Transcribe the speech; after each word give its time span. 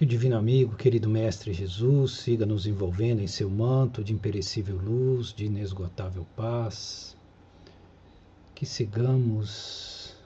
Que 0.00 0.04
o 0.04 0.08
Divino 0.08 0.38
Amigo, 0.38 0.76
querido 0.76 1.10
Mestre 1.10 1.52
Jesus, 1.52 2.12
siga 2.12 2.46
nos 2.46 2.66
envolvendo 2.66 3.20
em 3.20 3.26
seu 3.26 3.50
manto 3.50 4.02
de 4.02 4.14
imperecível 4.14 4.78
luz, 4.78 5.30
de 5.30 5.44
inesgotável 5.44 6.26
paz. 6.34 7.14
Que 8.54 8.64
sigamos 8.64 10.16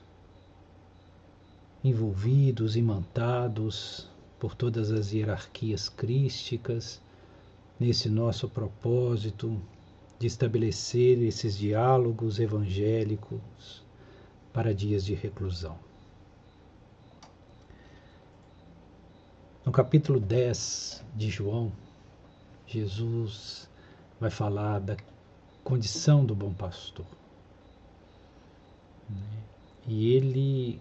envolvidos, 1.83 2.77
imantados 2.77 4.09
por 4.39 4.55
todas 4.55 4.93
as 4.93 5.13
hierarquias 5.13 5.89
crísticas, 5.89 7.03
nesse 7.81 8.09
nosso 8.09 8.49
propósito 8.49 9.61
de 10.21 10.29
estabelecer 10.29 11.21
esses 11.21 11.59
diálogos 11.59 12.39
evangélicos 12.39 13.83
para 14.53 14.73
dias 14.73 15.05
de 15.05 15.15
reclusão. 15.15 15.77
No 15.77 15.95
capítulo 19.75 20.21
10 20.21 21.05
de 21.17 21.29
João, 21.29 21.73
Jesus 22.65 23.69
vai 24.21 24.31
falar 24.31 24.79
da 24.79 24.97
condição 25.65 26.25
do 26.25 26.33
bom 26.33 26.55
pastor. 26.55 27.05
E 29.85 30.13
ele 30.13 30.81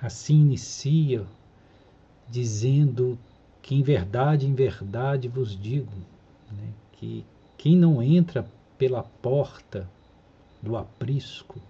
assim 0.00 0.36
inicia 0.40 1.26
dizendo 2.30 3.18
que 3.60 3.74
em 3.74 3.82
verdade, 3.82 4.46
em 4.46 4.54
verdade 4.54 5.28
vos 5.28 5.54
digo, 5.54 5.92
né, 6.50 6.72
que 6.92 7.26
quem 7.58 7.76
não 7.76 8.02
entra 8.02 8.50
pela 8.78 9.02
porta 9.02 9.86
do 10.62 10.78
aprisco 10.78 11.60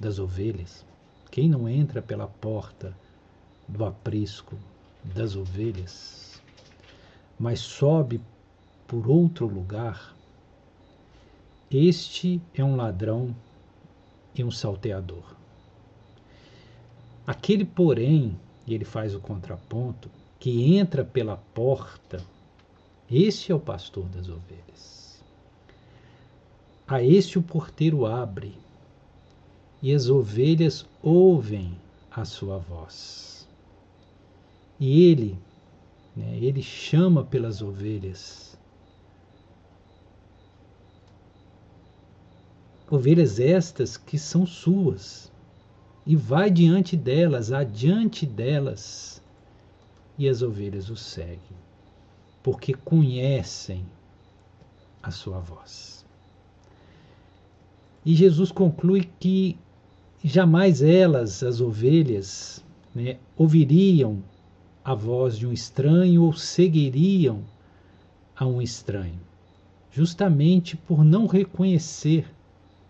das 0.00 0.20
ovelhas, 0.20 0.86
quem 1.32 1.48
não 1.48 1.68
entra 1.68 2.00
pela 2.00 2.28
porta 2.28 2.96
do 3.66 3.84
aprisco 3.84 4.56
das 5.14 5.36
ovelhas, 5.36 6.40
mas 7.38 7.60
sobe 7.60 8.20
por 8.86 9.08
outro 9.10 9.46
lugar, 9.46 10.14
este 11.70 12.40
é 12.54 12.62
um 12.62 12.76
ladrão 12.76 13.34
e 14.34 14.44
um 14.44 14.50
salteador. 14.50 15.34
Aquele, 17.26 17.64
porém, 17.64 18.38
e 18.66 18.74
ele 18.74 18.84
faz 18.84 19.14
o 19.14 19.20
contraponto, 19.20 20.08
que 20.38 20.76
entra 20.76 21.04
pela 21.04 21.36
porta, 21.36 22.22
este 23.10 23.50
é 23.50 23.54
o 23.54 23.60
pastor 23.60 24.04
das 24.06 24.28
ovelhas. 24.28 25.22
A 26.86 27.02
este 27.02 27.38
o 27.38 27.42
porteiro 27.42 28.06
abre, 28.06 28.56
e 29.82 29.92
as 29.92 30.08
ovelhas 30.08 30.86
ouvem 31.02 31.76
a 32.10 32.24
sua 32.24 32.58
voz. 32.58 33.35
E 34.78 35.04
ele, 35.04 35.38
né, 36.14 36.36
ele 36.36 36.62
chama 36.62 37.24
pelas 37.24 37.62
ovelhas. 37.62 38.58
Ovelhas 42.90 43.40
estas 43.40 43.96
que 43.96 44.18
são 44.18 44.46
suas, 44.46 45.32
e 46.06 46.14
vai 46.14 46.50
diante 46.50 46.96
delas, 46.96 47.50
adiante 47.50 48.24
delas, 48.24 49.20
e 50.16 50.28
as 50.28 50.40
ovelhas 50.40 50.88
o 50.88 50.96
seguem, 50.96 51.40
porque 52.42 52.74
conhecem 52.74 53.84
a 55.02 55.10
sua 55.10 55.40
voz. 55.40 56.04
E 58.04 58.14
Jesus 58.14 58.52
conclui 58.52 59.10
que 59.18 59.58
jamais 60.22 60.80
elas, 60.80 61.42
as 61.42 61.60
ovelhas, 61.60 62.64
né, 62.94 63.18
ouviriam 63.36 64.22
a 64.86 64.94
voz 64.94 65.36
de 65.36 65.44
um 65.44 65.52
estranho 65.52 66.22
ou 66.22 66.32
seguiriam 66.32 67.42
a 68.36 68.46
um 68.46 68.62
estranho, 68.62 69.18
justamente 69.90 70.76
por 70.76 71.02
não 71.02 71.26
reconhecer 71.26 72.24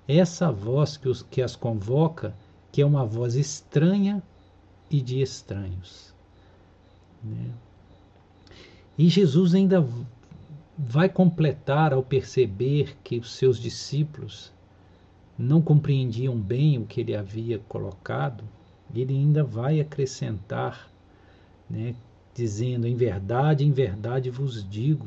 essa 0.06 0.53
voz 0.53 0.99
que, 0.99 1.09
os, 1.09 1.23
que 1.23 1.41
as 1.41 1.56
convoca, 1.56 2.37
que 2.71 2.83
é 2.83 2.87
uma 2.87 3.06
voz 3.06 3.35
estranha 3.35 4.23
e 4.91 5.01
de 5.01 5.23
estranhos. 5.23 6.12
Né? 7.25 7.49
E 8.99 9.09
Jesus 9.09 9.55
ainda 9.55 9.83
vai 10.77 11.09
completar 11.09 11.95
ao 11.95 12.03
perceber 12.03 12.95
que 13.03 13.17
os 13.17 13.33
seus 13.33 13.59
discípulos 13.59 14.53
não 15.39 15.62
compreendiam 15.62 16.37
bem 16.37 16.77
o 16.77 16.85
que 16.85 17.01
ele 17.01 17.17
havia 17.17 17.59
colocado, 17.61 18.45
ele 18.95 19.15
ainda 19.15 19.43
vai 19.43 19.81
acrescentar 19.81 20.95
né, 21.69 21.94
dizendo: 22.34 22.87
Em 22.87 22.94
verdade, 22.94 23.65
em 23.65 23.72
verdade 23.72 24.31
vos 24.31 24.69
digo, 24.69 25.06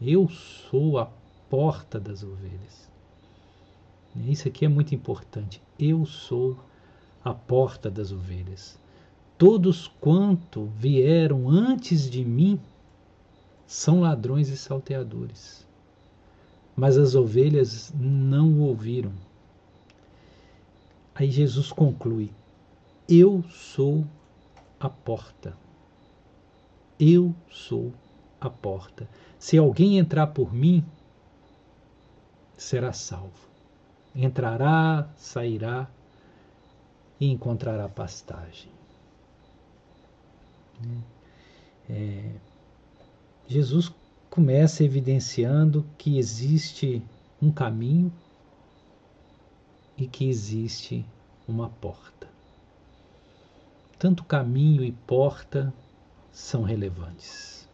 eu 0.00 0.28
sou 0.28 0.98
a 0.98 1.10
porta 1.48 2.00
das 2.00 2.22
ovelhas. 2.22 2.90
Isso 4.16 4.48
aqui 4.48 4.64
é 4.64 4.68
muito 4.68 4.94
importante. 4.94 5.62
Eu 5.78 6.04
sou 6.04 6.56
a 7.24 7.32
porta 7.32 7.90
das 7.90 8.12
ovelhas. 8.12 8.78
Todos 9.38 9.88
quanto 10.00 10.66
vieram 10.76 11.48
antes 11.48 12.10
de 12.10 12.24
mim 12.24 12.60
são 13.66 14.00
ladrões 14.00 14.48
e 14.48 14.56
salteadores. 14.56 15.66
Mas 16.76 16.98
as 16.98 17.14
ovelhas 17.14 17.92
não 17.98 18.52
o 18.52 18.60
ouviram. 18.62 19.12
Aí 21.14 21.30
Jesus 21.30 21.72
conclui: 21.72 22.30
Eu 23.08 23.42
sou 23.50 24.04
a 24.82 24.90
porta. 24.90 25.56
Eu 26.98 27.32
sou 27.48 27.92
a 28.40 28.50
porta. 28.50 29.08
Se 29.38 29.56
alguém 29.56 29.96
entrar 29.96 30.26
por 30.28 30.52
mim, 30.52 30.84
será 32.56 32.92
salvo. 32.92 33.48
Entrará, 34.14 35.08
sairá 35.16 35.88
e 37.20 37.30
encontrará 37.30 37.88
pastagem. 37.88 38.72
É, 41.88 42.32
Jesus 43.46 43.92
começa 44.28 44.82
evidenciando 44.82 45.86
que 45.96 46.18
existe 46.18 47.00
um 47.40 47.52
caminho 47.52 48.12
e 49.96 50.08
que 50.08 50.28
existe 50.28 51.06
uma 51.46 51.68
porta 51.68 52.31
tanto 54.02 54.24
caminho 54.24 54.82
e 54.82 54.90
porta 54.90 55.72
são 56.32 56.64
relevantes. 56.64 57.68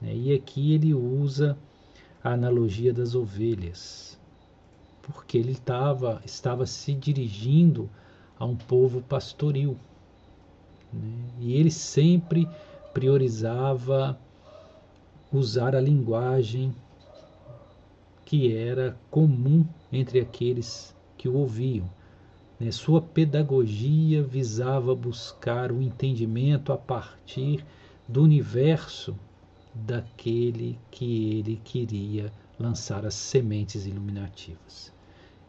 Né? 0.00 0.12
E 0.12 0.34
aqui 0.34 0.74
ele 0.74 0.92
usa 0.92 1.56
a 2.20 2.30
analogia 2.32 2.92
das 2.92 3.14
ovelhas, 3.14 4.18
porque 5.02 5.38
ele 5.38 5.54
tava, 5.54 6.20
estava 6.24 6.66
se 6.66 6.92
dirigindo 6.92 7.88
a 8.36 8.44
um 8.44 8.56
povo 8.56 9.02
pastoril. 9.02 9.76
Né? 10.92 11.28
E 11.38 11.52
ele 11.52 11.70
sempre 11.70 12.48
priorizava 12.92 14.18
usar 15.32 15.76
a 15.76 15.80
linguagem 15.80 16.74
que 18.24 18.52
era 18.52 18.98
comum 19.12 19.64
entre 19.92 20.18
aqueles 20.18 20.92
que 21.16 21.28
o 21.28 21.36
ouviam? 21.36 21.88
Sua 22.70 23.00
pedagogia 23.00 24.22
visava 24.22 24.94
buscar 24.94 25.72
o 25.72 25.82
entendimento 25.82 26.72
a 26.72 26.76
partir 26.76 27.64
do 28.06 28.22
universo 28.22 29.16
daquele 29.74 30.78
que 30.90 31.38
ele 31.38 31.60
queria 31.64 32.32
lançar 32.58 33.04
as 33.04 33.14
sementes 33.14 33.86
iluminativas. 33.86 34.92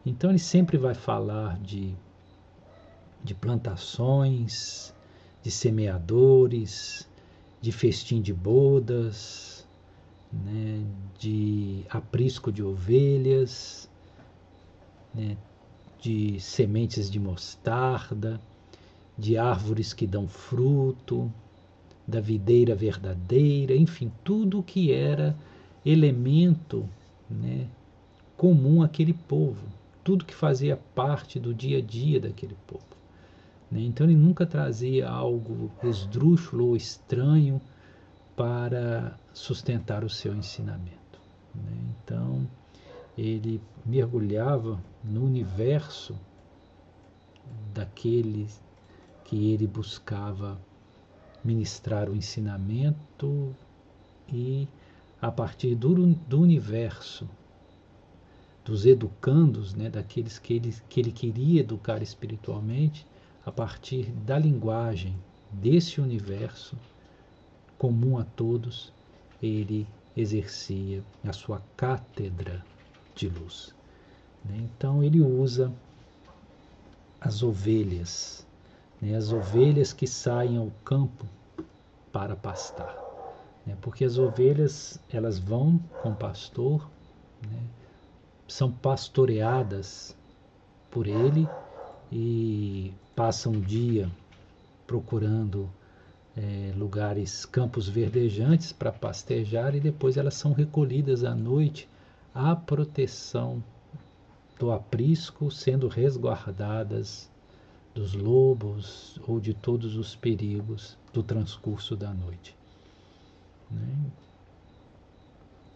Então 0.04 0.30
ele 0.30 0.38
sempre 0.38 0.76
vai 0.76 0.94
falar 0.94 1.58
de, 1.60 1.94
de 3.22 3.34
plantações, 3.34 4.94
de 5.42 5.50
semeadores, 5.50 7.08
de 7.60 7.70
festim 7.70 8.20
de 8.20 8.32
bodas, 8.32 9.66
né, 10.32 10.84
de 11.18 11.84
aprisco 11.88 12.50
de 12.50 12.62
ovelhas, 12.62 13.88
né, 15.14 15.36
de 16.04 16.38
sementes 16.38 17.10
de 17.10 17.18
mostarda, 17.18 18.38
de 19.16 19.38
árvores 19.38 19.94
que 19.94 20.06
dão 20.06 20.28
fruto, 20.28 21.32
da 22.06 22.20
videira 22.20 22.74
verdadeira, 22.74 23.74
enfim, 23.74 24.12
tudo 24.22 24.62
que 24.62 24.92
era 24.92 25.34
elemento 25.82 26.86
né, 27.30 27.66
comum 28.36 28.82
àquele 28.82 29.14
povo, 29.14 29.66
tudo 30.02 30.26
que 30.26 30.34
fazia 30.34 30.76
parte 30.94 31.40
do 31.40 31.54
dia 31.54 31.78
a 31.78 31.80
dia 31.80 32.20
daquele 32.20 32.56
povo. 32.66 32.84
Né? 33.70 33.80
Então 33.80 34.06
ele 34.06 34.14
nunca 34.14 34.44
trazia 34.44 35.08
algo 35.08 35.70
esdrúxulo 35.82 36.66
ou 36.66 36.76
estranho 36.76 37.62
para 38.36 39.18
sustentar 39.32 40.04
o 40.04 40.10
seu 40.10 40.34
ensinamento. 40.34 41.18
Né? 41.54 41.94
Então 42.04 42.46
ele 43.16 43.58
mergulhava 43.86 44.78
no 45.04 45.24
universo 45.24 46.18
daqueles 47.74 48.60
que 49.24 49.52
ele 49.52 49.66
buscava 49.66 50.58
ministrar 51.44 52.08
o 52.08 52.16
ensinamento 52.16 53.54
e, 54.28 54.66
a 55.20 55.30
partir 55.30 55.74
do, 55.74 56.06
do 56.14 56.40
universo, 56.40 57.28
dos 58.64 58.86
educandos, 58.86 59.74
né, 59.74 59.90
daqueles 59.90 60.38
que 60.38 60.54
ele, 60.54 60.74
que 60.88 61.00
ele 61.00 61.12
queria 61.12 61.60
educar 61.60 62.02
espiritualmente, 62.02 63.06
a 63.44 63.52
partir 63.52 64.10
da 64.10 64.38
linguagem 64.38 65.14
desse 65.52 66.00
universo 66.00 66.78
comum 67.76 68.16
a 68.16 68.24
todos, 68.24 68.90
ele 69.42 69.86
exercia 70.16 71.04
a 71.22 71.32
sua 71.32 71.60
cátedra 71.76 72.64
de 73.14 73.28
luz. 73.28 73.74
Né? 74.44 74.58
Então 74.58 75.02
ele 75.02 75.20
usa 75.20 75.72
as 77.20 77.42
ovelhas, 77.42 78.46
né? 79.00 79.16
as 79.16 79.32
ovelhas 79.32 79.92
que 79.92 80.06
saem 80.06 80.56
ao 80.56 80.70
campo 80.84 81.24
para 82.12 82.36
pastar. 82.36 82.96
Né? 83.66 83.76
Porque 83.80 84.04
as 84.04 84.18
ovelhas 84.18 85.00
elas 85.10 85.38
vão 85.38 85.78
com 86.02 86.10
o 86.10 86.16
pastor, 86.16 86.88
né? 87.50 87.62
são 88.46 88.70
pastoreadas 88.70 90.14
por 90.90 91.06
ele 91.06 91.48
e 92.12 92.92
passam 93.16 93.52
um 93.52 93.60
dia 93.60 94.10
procurando 94.86 95.68
é, 96.36 96.72
lugares, 96.76 97.46
campos 97.46 97.88
verdejantes 97.88 98.72
para 98.72 98.92
pastejar 98.92 99.74
e 99.74 99.80
depois 99.80 100.16
elas 100.16 100.34
são 100.34 100.52
recolhidas 100.52 101.24
à 101.24 101.34
noite 101.34 101.88
à 102.34 102.54
proteção 102.54 103.62
do 104.58 104.70
aprisco, 104.70 105.50
sendo 105.50 105.88
resguardadas 105.88 107.30
dos 107.94 108.14
lobos 108.14 109.18
ou 109.26 109.38
de 109.38 109.54
todos 109.54 109.96
os 109.96 110.16
perigos 110.16 110.96
do 111.12 111.22
transcurso 111.22 111.96
da 111.96 112.12
noite. 112.12 112.56
Né? 113.70 114.10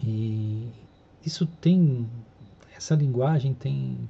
E 0.00 0.68
isso 1.24 1.46
tem, 1.46 2.08
essa 2.76 2.94
linguagem 2.94 3.54
tem, 3.54 4.08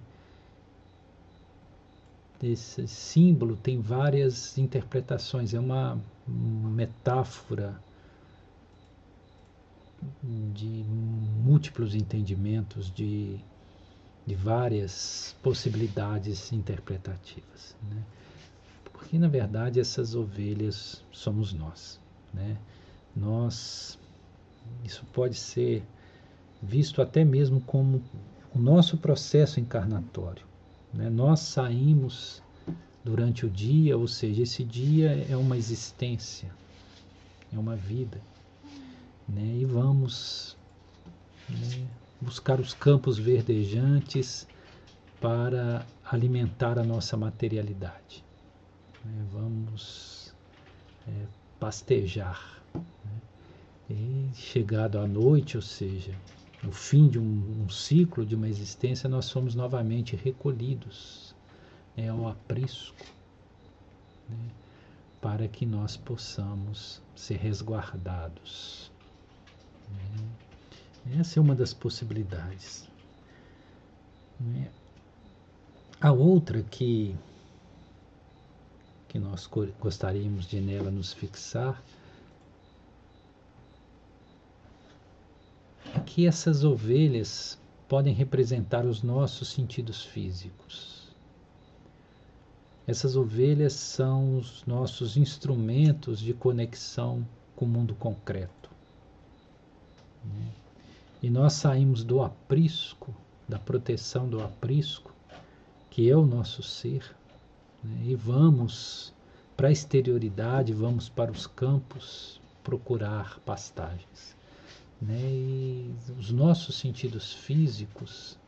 esse 2.43 2.87
símbolo 2.87 3.57
tem 3.57 3.81
várias 3.81 4.57
interpretações, 4.59 5.55
é 5.55 5.61
uma 5.61 6.01
metáfora 6.27 7.81
de 10.55 10.85
múltiplos 11.45 11.95
entendimentos, 11.95 12.91
de, 12.91 13.41
de 14.29 14.35
várias 14.35 15.35
possibilidades 15.43 16.53
interpretativas. 16.53 17.75
Né? 17.91 18.03
Porque, 18.93 19.19
na 19.19 19.27
verdade, 19.27 19.81
essas 19.81 20.15
ovelhas 20.15 21.03
somos 21.11 21.55
nós. 21.55 21.99
Né? 22.35 22.59
Nós, 23.17 23.99
isso 24.85 25.03
pode 25.15 25.35
ser 25.35 25.83
visto 26.63 27.01
até 27.01 27.25
mesmo 27.25 27.63
como 27.63 28.03
o 28.55 28.59
nosso 28.59 28.99
processo 28.99 29.61
encarnatório. 29.61 30.45
Né? 30.93 31.09
Nós 31.09 31.41
saímos 31.41 32.43
durante 33.03 33.47
o 33.47 33.51
dia, 33.51 33.97
ou 33.97 34.07
seja, 34.07 34.43
esse 34.43 34.63
dia 34.63 35.27
é 35.27 35.37
uma 35.39 35.57
existência, 35.57 36.51
é 37.51 37.59
uma 37.59 37.77
vida 37.77 38.21
né? 39.27 39.57
e 39.61 39.65
vamos 39.65 40.55
né, 41.49 41.87
buscar 42.21 42.61
os 42.61 42.75
campos 42.75 43.19
verdejantes 43.19 44.47
para 45.21 45.87
alimentar 46.05 46.79
a 46.79 46.85
nossa 46.85 47.17
materialidade. 47.17 48.25
Né? 49.05 49.27
Vamos 49.33 50.35
é, 51.07 51.27
pastejar. 51.59 52.63
Né? 52.75 53.21
E 53.91 54.31
chegado 54.35 54.99
à 54.99 55.07
noite, 55.07 55.57
ou 55.57 55.63
seja, 55.63 56.15
no 56.63 56.73
fim 56.73 57.09
de 57.09 57.19
um, 57.19 57.65
um, 57.65 57.69
ciclo 57.69 58.27
de 58.27 58.35
uma 58.35 58.49
existência, 58.49 59.09
nós 59.09 59.25
somos 59.25 59.55
novamente 59.55 60.17
recolhidos 60.17 61.35
né, 61.97 62.09
ao 62.09 62.29
aprisco, 62.29 63.05
né, 64.29 64.37
para 65.21 65.49
que 65.49 65.65
nós 65.65 65.97
possamos 65.97 67.03
ser 67.15 67.37
resguardados 67.37 68.91
né? 69.91 70.28
Essa 71.19 71.39
é 71.39 71.43
uma 71.43 71.55
das 71.55 71.73
possibilidades. 71.73 72.89
Né? 74.39 74.71
A 76.01 76.13
outra 76.13 76.63
que, 76.63 77.17
que 79.09 79.19
nós 79.19 79.49
gostaríamos 79.81 80.47
de 80.47 80.61
nela 80.61 80.91
nos 80.91 81.13
fixar 81.13 81.83
é 85.95 86.01
que 86.01 86.27
essas 86.27 86.63
ovelhas 86.63 87.59
podem 87.89 88.15
representar 88.15 88.85
os 88.85 89.03
nossos 89.03 89.49
sentidos 89.49 90.05
físicos. 90.05 91.09
Essas 92.87 93.17
ovelhas 93.17 93.73
são 93.73 94.39
os 94.39 94.65
nossos 94.67 95.17
instrumentos 95.17 96.21
de 96.21 96.33
conexão 96.33 97.27
com 97.57 97.65
o 97.65 97.69
mundo 97.69 97.95
concreto. 97.95 98.71
Né? 100.25 100.49
E 101.21 101.29
nós 101.29 101.55
saímos 101.55 102.05
do 102.05 102.23
aprisco, 102.23 103.13
da 103.49 103.59
proteção 103.59 104.29
do 104.29 104.41
aprisco, 104.41 105.13
que 105.91 106.09
é 106.09 106.17
o 106.17 106.25
nosso 106.25 106.63
ser, 106.63 107.13
né? 107.83 108.03
e 108.05 108.15
vamos 108.15 109.13
para 109.57 109.67
a 109.67 109.73
exterioridade, 109.73 110.73
vamos 110.73 111.09
para 111.09 111.33
os 111.33 111.45
campos 111.45 112.41
procurar 112.63 113.41
pastagens. 113.41 114.37
Né? 115.03 115.19
E 115.21 115.95
os 116.17 116.31
nossos 116.31 116.77
sentidos 116.77 117.33
físicos 117.33 118.39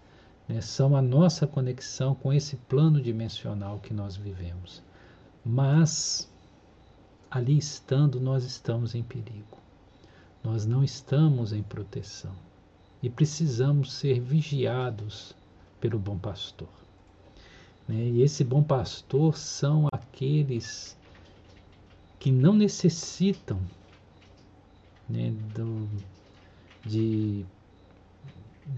né, 0.49 0.61
são 0.61 0.95
a 0.95 1.03
nossa 1.03 1.49
conexão 1.49 2.15
com 2.15 2.33
esse 2.33 2.55
plano 2.55 3.03
dimensional 3.03 3.81
que 3.81 3.93
nós 3.93 4.17
vivemos. 4.17 4.81
Mas, 5.45 6.31
ali 7.29 7.59
estando, 7.59 8.21
nós 8.21 8.45
estamos 8.45 8.95
em 8.95 9.03
perigo. 9.03 9.59
Nós 10.45 10.65
não 10.65 10.85
estamos 10.85 11.53
em 11.53 11.65
proteção 11.65 12.50
e 13.03 13.09
precisamos 13.09 13.93
ser 13.93 14.21
vigiados 14.21 15.35
pelo 15.81 15.99
bom 15.99 16.19
pastor. 16.19 16.69
Né? 17.89 18.09
E 18.09 18.23
esse 18.23 18.45
bom 18.45 18.63
pastor 18.63 19.37
são 19.37 19.89
aqueles 19.93 20.97
que 22.19 22.31
não 22.31 22.55
necessitam 22.55 23.59
né, 25.09 25.33
do, 25.55 25.89
de, 26.85 27.45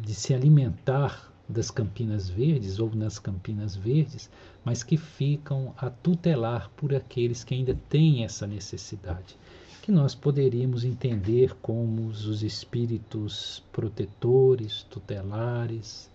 de 0.01 0.15
se 0.15 0.33
alimentar 0.33 1.33
das 1.49 1.71
Campinas 1.71 2.29
Verdes 2.29 2.79
ou 2.79 2.95
nas 2.95 3.19
Campinas 3.19 3.75
Verdes, 3.75 4.31
mas 4.65 4.85
que 4.85 4.97
ficam 4.97 5.75
a 5.77 5.91
tutelar 5.91 6.71
por 6.77 6.95
aqueles 6.95 7.43
que 7.43 7.55
ainda 7.55 7.77
têm 7.89 8.25
essa 8.25 8.47
necessidade 8.47 9.37
que 9.83 9.91
nós 9.91 10.15
poderíamos 10.15 10.85
entender 10.85 11.57
como 11.57 12.07
os 12.07 12.45
espíritos 12.45 13.65
protetores, 13.73 14.85
tutelares, 14.85 16.09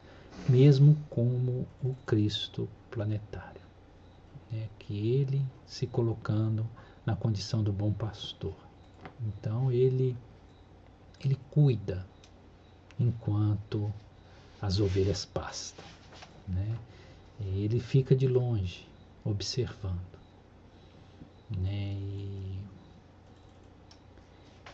mesmo 0.47 0.97
como 1.09 1.67
o 1.83 1.93
Cristo 2.05 2.69
planetário. 2.89 3.59
Né? 4.49 4.69
Que 4.79 5.09
ele 5.09 5.45
se 5.65 5.85
colocando 5.85 6.65
na 7.05 7.13
condição 7.13 7.61
do 7.61 7.73
bom 7.73 7.91
pastor. 7.91 8.55
Então 9.21 9.69
ele, 9.69 10.15
ele 11.23 11.37
cuida 11.51 12.07
enquanto 12.97 13.91
as 14.61 14.79
ovelhas 14.79 15.25
pastam. 15.25 15.83
Né? 16.47 16.77
Ele 17.41 17.81
fica 17.81 18.15
de 18.15 18.29
longe, 18.29 18.87
observando. 19.25 20.17
Né? 21.49 21.96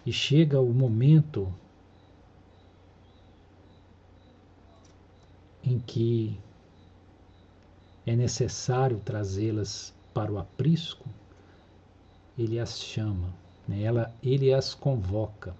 E 0.06 0.12
chega 0.12 0.60
o 0.60 0.74
momento 0.74 1.54
em 5.64 5.80
que 5.80 6.38
é 8.06 8.16
necessário 8.16 9.00
trazê-las 9.04 9.94
para 10.14 10.32
o 10.32 10.38
aprisco, 10.38 11.08
ele 12.38 12.60
as 12.60 12.80
chama, 12.80 13.34
né? 13.68 13.82
Ela, 13.82 14.14
ele 14.22 14.54
as 14.54 14.74
convoca. 14.74 15.56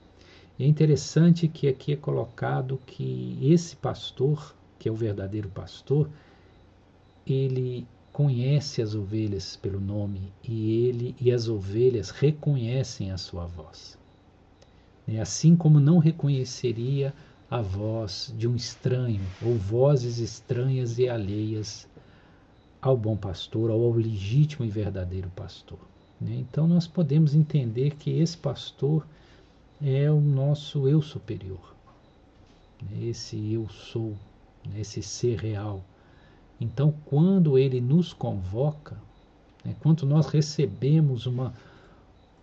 É 0.60 0.66
interessante 0.66 1.48
que 1.48 1.68
aqui 1.68 1.94
é 1.94 1.96
colocado 1.96 2.80
que 2.86 3.40
esse 3.42 3.76
pastor, 3.76 4.54
que 4.78 4.90
é 4.90 4.92
o 4.92 4.96
verdadeiro 4.96 5.50
pastor, 5.50 6.10
ele 7.26 7.88
conhece 8.12 8.82
as 8.82 8.94
ovelhas 8.94 9.56
pelo 9.56 9.80
nome 9.80 10.32
e 10.44 10.86
ele 10.86 11.16
e 11.20 11.32
as 11.32 11.48
ovelhas 11.48 12.12
reconhecem 12.12 13.12
a 13.12 13.18
sua 13.18 13.46
voz. 13.46 13.98
Né? 15.08 15.20
Assim 15.20 15.56
como 15.56 15.80
não 15.80 15.98
reconheceria 15.98 17.14
a 17.50 17.62
voz 17.62 18.34
de 18.38 18.48
um 18.48 18.56
estranho 18.56 19.22
ou 19.42 19.56
vozes 19.56 20.18
estranhas 20.18 20.98
e 20.98 21.08
alheias 21.08 21.88
ao 22.82 22.98
bom 22.98 23.16
pastor, 23.16 23.70
ao 23.70 23.92
legítimo 23.92 24.66
e 24.66 24.70
verdadeiro 24.70 25.30
pastor. 25.36 25.80
Né? 26.20 26.36
Então 26.40 26.68
nós 26.68 26.88
podemos 26.88 27.36
entender 27.36 27.96
que 27.96 28.10
esse 28.10 28.36
pastor 28.36 29.06
é 29.82 30.10
o 30.10 30.20
nosso 30.20 30.88
eu 30.88 31.02
superior, 31.02 31.76
né? 32.82 33.06
esse 33.06 33.54
eu 33.54 33.68
sou, 33.70 34.16
né? 34.68 34.82
esse 34.82 35.02
ser 35.04 35.40
real. 35.40 35.84
Então 36.60 36.94
quando 37.06 37.58
ele 37.58 37.80
nos 37.80 38.14
convoca, 38.14 38.98
né? 39.64 39.76
quando 39.80 40.06
nós 40.06 40.28
recebemos 40.28 41.26
uma 41.26 41.54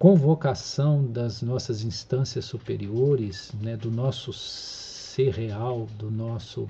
convocação 0.00 1.06
das 1.06 1.42
nossas 1.42 1.84
instâncias 1.84 2.46
superiores, 2.46 3.52
né? 3.60 3.76
do 3.76 3.90
nosso 3.90 4.32
ser 4.32 5.34
real, 5.34 5.84
do 5.98 6.10
nosso 6.10 6.66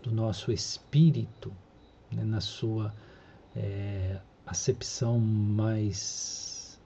do 0.00 0.12
nosso 0.12 0.52
espírito, 0.52 1.52
né, 2.10 2.24
na 2.24 2.40
sua 2.40 2.92
é, 3.54 4.18
acepção 4.46 5.18
mais 5.18 6.80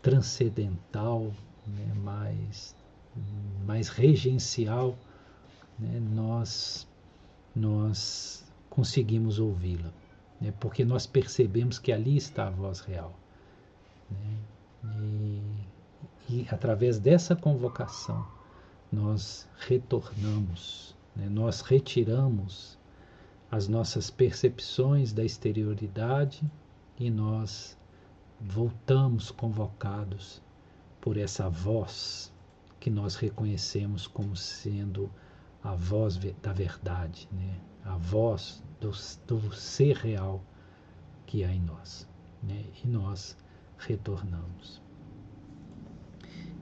transcendental, 0.00 1.32
né, 1.66 1.92
mais, 2.02 2.74
mais 3.66 3.88
regencial, 3.88 4.96
né, 5.78 6.00
nós, 6.00 6.86
nós 7.54 8.44
conseguimos 8.70 9.38
ouvi-la, 9.38 9.92
né, 10.40 10.54
porque 10.58 10.86
nós 10.86 11.06
percebemos 11.06 11.78
que 11.78 11.92
ali 11.92 12.16
está 12.16 12.46
a 12.46 12.50
voz 12.50 12.80
real. 12.80 13.14
E, 15.00 15.42
e 16.28 16.46
através 16.50 16.98
dessa 16.98 17.34
convocação, 17.34 18.26
nós 18.90 19.48
retornamos, 19.58 20.94
né, 21.14 21.28
nós 21.28 21.60
retiramos 21.60 22.78
as 23.50 23.68
nossas 23.68 24.10
percepções 24.10 25.12
da 25.12 25.24
exterioridade 25.24 26.42
e 26.98 27.10
nós 27.10 27.76
voltamos 28.40 29.30
convocados 29.30 30.42
por 31.00 31.16
essa 31.16 31.48
voz 31.48 32.32
que 32.80 32.90
nós 32.90 33.14
reconhecemos 33.14 34.06
como 34.06 34.36
sendo 34.36 35.10
a 35.62 35.74
voz 35.74 36.18
da 36.42 36.52
verdade, 36.52 37.28
né? 37.32 37.58
a 37.84 37.96
voz 37.96 38.62
do, 38.80 38.90
do 39.26 39.54
ser 39.54 39.96
real 39.96 40.44
que 41.26 41.44
há 41.44 41.52
em 41.52 41.60
nós. 41.60 42.08
Né? 42.42 42.64
E 42.82 42.88
nós 42.88 43.36
retornamos. 43.78 44.82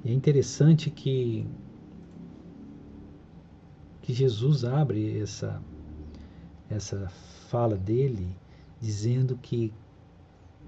E 0.04 0.10
é 0.10 0.12
interessante 0.12 0.90
que, 0.90 1.46
que 4.00 4.12
Jesus 4.12 4.64
abre 4.64 5.20
essa 5.20 5.62
essa 6.72 7.08
fala 7.48 7.76
dele, 7.76 8.34
dizendo 8.80 9.36
que 9.36 9.72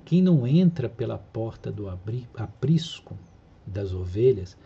quem 0.05 0.23
não 0.23 0.47
entra 0.47 0.89
pela 0.89 1.19
porta 1.19 1.73
do 1.73 1.89
aprisco 1.89 3.17
das 3.67 3.93
ovelhas, 3.93 4.57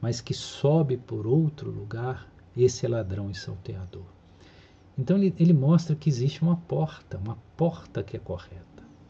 mas 0.00 0.20
que 0.20 0.32
sobe 0.32 0.96
por 0.96 1.26
outro 1.26 1.70
lugar, 1.70 2.30
esse 2.56 2.86
é 2.86 2.88
ladrão 2.88 3.30
e 3.30 3.34
salteador. 3.34 4.06
Então 4.96 5.18
ele, 5.18 5.34
ele 5.38 5.52
mostra 5.52 5.94
que 5.94 6.08
existe 6.08 6.42
uma 6.42 6.56
porta, 6.56 7.18
uma 7.18 7.36
porta 7.56 8.02
que 8.02 8.16
é 8.16 8.20
correta, 8.20 8.65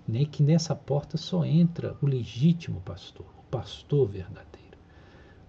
né? 0.07 0.25
que 0.25 0.43
nessa 0.43 0.75
porta 0.75 1.17
só 1.17 1.45
entra 1.45 1.97
o 2.01 2.07
legítimo 2.07 2.81
pastor, 2.81 3.27
o 3.39 3.51
pastor 3.51 4.09
verdadeiro, 4.09 4.79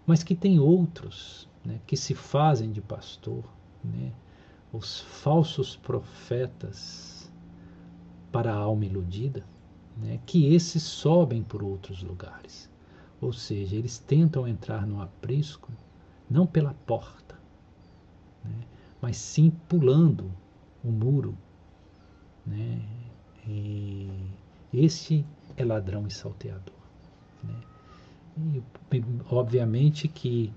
mas 0.05 0.23
que 0.23 0.35
tem 0.35 0.59
outros 0.59 1.47
né, 1.67 1.81
que 1.85 1.97
se 1.97 2.15
fazem 2.15 2.71
de 2.71 2.79
pastor, 2.79 3.43
né, 3.83 4.13
os 4.71 5.01
falsos 5.01 5.75
profetas 5.75 7.29
para 8.31 8.53
a 8.53 8.57
alma 8.57 8.85
iludida, 8.85 9.45
né, 9.97 10.19
que 10.25 10.53
esses 10.53 10.81
sobem 10.81 11.43
por 11.43 11.61
outros 11.61 12.01
lugares. 12.01 12.69
Ou 13.19 13.33
seja, 13.33 13.75
eles 13.75 13.97
tentam 13.97 14.47
entrar 14.47 14.87
no 14.87 15.01
aprisco 15.01 15.71
não 16.29 16.47
pela 16.47 16.73
porta, 16.85 17.37
né, 18.45 18.63
mas 19.01 19.17
sim 19.17 19.51
pulando 19.67 20.31
o 20.83 20.89
muro. 20.89 21.37
Né, 22.45 22.81
e 23.45 24.09
esse 24.73 25.25
é 25.55 25.63
ladrão 25.63 26.05
e 26.07 26.11
salteador. 26.11 26.75
Né. 27.43 27.61
E, 28.93 29.03
obviamente 29.29 30.07
que 30.07 30.53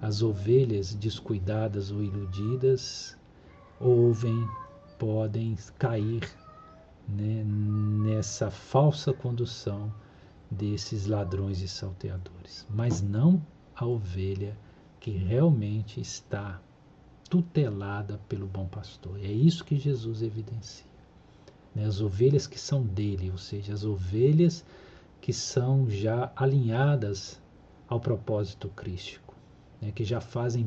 as 0.00 0.22
ovelhas 0.22 0.94
descuidadas 0.94 1.90
ou 1.90 2.02
iludidas 2.02 3.16
ouvem, 3.78 4.48
podem 4.98 5.56
cair 5.78 6.28
né, 7.08 7.44
nessa 7.44 8.50
falsa 8.50 9.12
condução 9.12 9.92
desses 10.50 11.06
ladrões 11.06 11.60
e 11.60 11.68
salteadores, 11.68 12.66
mas 12.68 13.00
não 13.00 13.40
a 13.74 13.86
ovelha 13.86 14.56
que 14.98 15.10
realmente 15.10 16.00
está 16.00 16.60
tutelada 17.28 18.20
pelo 18.28 18.46
bom 18.46 18.66
pastor. 18.66 19.18
É 19.22 19.30
isso 19.30 19.64
que 19.64 19.78
Jesus 19.78 20.20
evidencia. 20.20 20.89
Né? 21.74 21.84
As 21.84 22.00
ovelhas 22.00 22.46
que 22.46 22.58
são 22.58 22.82
dele, 22.82 23.30
ou 23.30 23.38
seja, 23.38 23.72
as 23.72 23.84
ovelhas 23.84 24.64
que 25.20 25.32
são 25.32 25.88
já 25.88 26.32
alinhadas 26.34 27.40
ao 27.88 28.00
propósito 28.00 28.68
crístico, 28.68 29.34
né? 29.80 29.92
que 29.92 30.04
já 30.04 30.20
fazem 30.20 30.66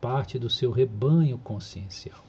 parte 0.00 0.38
do 0.38 0.50
seu 0.50 0.70
rebanho 0.70 1.38
consciencial 1.38 2.22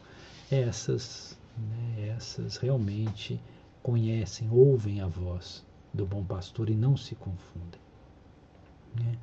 essas, 0.53 1.37
né, 1.57 2.09
essas 2.15 2.57
realmente 2.57 3.39
conhecem, 3.81 4.49
ouvem 4.49 5.01
a 5.01 5.07
voz 5.07 5.65
do 5.93 6.05
bom 6.05 6.23
pastor 6.23 6.69
e 6.69 6.75
não 6.75 6.95
se 6.95 7.15
confundem. 7.15 7.81
Né? 8.95 9.17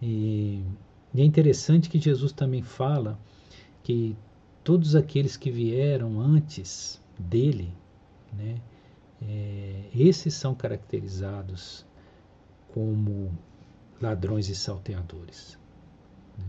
E, 0.00 0.62
e 1.14 1.20
é 1.20 1.24
interessante 1.24 1.88
que 1.88 2.00
Jesus 2.00 2.32
também 2.32 2.62
fala 2.62 3.18
que 3.82 4.16
todos 4.64 4.94
aqueles 4.94 5.36
que 5.36 5.50
vieram 5.50 6.20
antes 6.20 7.00
dele, 7.18 7.72
né, 8.32 8.60
é, 9.22 9.84
esses 9.94 10.34
são 10.34 10.54
caracterizados 10.54 11.84
como 12.72 13.36
ladrões 14.00 14.48
e 14.48 14.54
salteadores. 14.54 15.58
Né? 16.36 16.44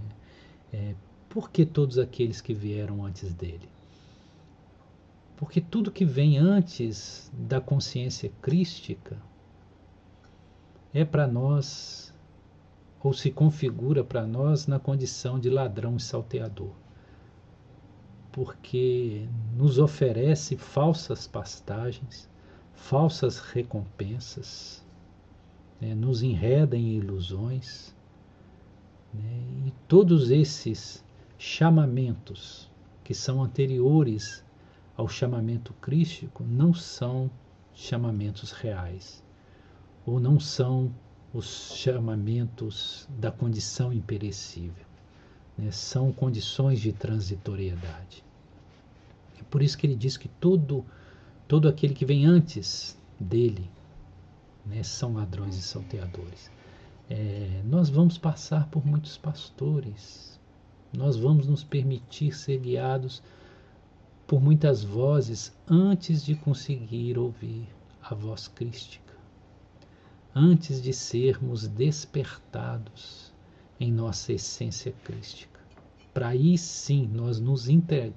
É, 0.71 0.95
por 1.27 1.49
que 1.49 1.65
todos 1.65 1.97
aqueles 1.97 2.41
que 2.41 2.53
vieram 2.53 3.05
antes 3.05 3.33
dele? 3.33 3.69
Porque 5.37 5.61
tudo 5.61 5.91
que 5.91 6.03
vem 6.03 6.37
antes 6.37 7.31
da 7.33 7.61
consciência 7.61 8.31
crística 8.41 9.17
é 10.93 11.05
para 11.05 11.27
nós, 11.27 12.13
ou 13.01 13.13
se 13.13 13.31
configura 13.31 14.03
para 14.03 14.25
nós 14.27 14.67
na 14.67 14.79
condição 14.79 15.39
de 15.39 15.49
ladrão 15.49 15.95
e 15.95 15.99
salteador. 15.99 16.73
Porque 18.31 19.27
nos 19.55 19.79
oferece 19.79 20.55
falsas 20.57 21.27
pastagens, 21.27 22.29
falsas 22.73 23.39
recompensas, 23.39 24.85
né, 25.81 25.95
nos 25.95 26.21
enreda 26.21 26.77
em 26.77 26.97
ilusões. 26.97 27.95
Né, 29.13 29.67
e 29.67 29.71
todos 29.87 30.29
esses 30.29 31.03
chamamentos 31.37 32.69
que 33.03 33.13
são 33.13 33.41
anteriores 33.43 34.43
ao 34.95 35.07
chamamento 35.07 35.73
crístico 35.81 36.43
não 36.43 36.73
são 36.73 37.31
chamamentos 37.73 38.51
reais, 38.51 39.23
ou 40.05 40.19
não 40.19 40.39
são 40.39 40.93
os 41.33 41.73
chamamentos 41.75 43.07
da 43.17 43.31
condição 43.31 43.93
imperecível, 43.93 44.85
né? 45.59 45.71
são 45.71 46.11
condições 46.11 46.79
de 46.79 46.93
transitoriedade. 46.93 48.23
É 49.39 49.43
por 49.49 49.61
isso 49.61 49.77
que 49.77 49.85
ele 49.85 49.95
diz 49.95 50.17
que 50.17 50.27
todo, 50.27 50.85
todo 51.47 51.67
aquele 51.67 51.93
que 51.93 52.05
vem 52.05 52.25
antes 52.25 52.97
dele 53.19 53.69
né, 54.65 54.83
são 54.83 55.13
ladrões 55.13 55.57
e 55.57 55.61
salteadores. 55.61 56.49
É, 57.09 57.61
nós 57.65 57.89
vamos 57.89 58.17
passar 58.17 58.67
por 58.69 58.85
muitos 58.85 59.17
pastores, 59.17 60.39
nós 60.95 61.17
vamos 61.17 61.47
nos 61.47 61.63
permitir 61.63 62.35
ser 62.35 62.59
guiados 62.59 63.21
por 64.27 64.39
muitas 64.41 64.83
vozes 64.83 65.51
antes 65.67 66.23
de 66.23 66.35
conseguir 66.35 67.17
ouvir 67.17 67.67
a 68.01 68.13
voz 68.13 68.47
crística, 68.47 69.15
antes 70.35 70.81
de 70.81 70.93
sermos 70.93 71.67
despertados 71.67 73.33
em 73.79 73.91
nossa 73.91 74.33
essência 74.33 74.93
crística. 75.03 75.48
Para 76.19 76.27
aí 76.27 76.57
sim 76.57 77.07
nós 77.07 77.39
nos, 77.39 77.69
entre, 77.69 78.13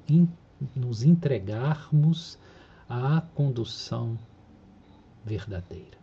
nos 0.75 1.05
entregarmos 1.05 2.37
à 2.89 3.21
condução 3.21 4.19
verdadeira. 5.25 5.97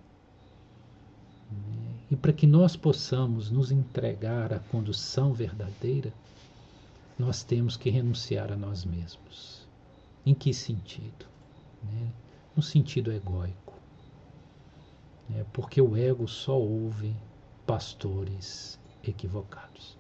E 2.09 2.15
para 2.15 2.31
que 2.31 2.47
nós 2.47 2.77
possamos 2.77 3.51
nos 3.51 3.69
entregar 3.69 4.53
à 4.53 4.59
condução 4.59 5.33
verdadeira, 5.33 6.13
nós 7.17 7.43
temos 7.43 7.75
que 7.75 7.89
renunciar 7.89 8.49
a 8.49 8.55
nós 8.55 8.85
mesmos 8.85 9.67
em 10.25 10.33
que 10.33 10.53
sentido? 10.53 11.25
Né? 11.83 12.13
No 12.55 12.63
sentido 12.63 13.11
egóico. 13.11 13.73
né? 15.27 15.45
porque 15.51 15.81
o 15.81 15.97
ego 15.97 16.29
só 16.29 16.57
ouve 16.57 17.13
pastores 17.67 18.79
equivocados. 19.03 19.98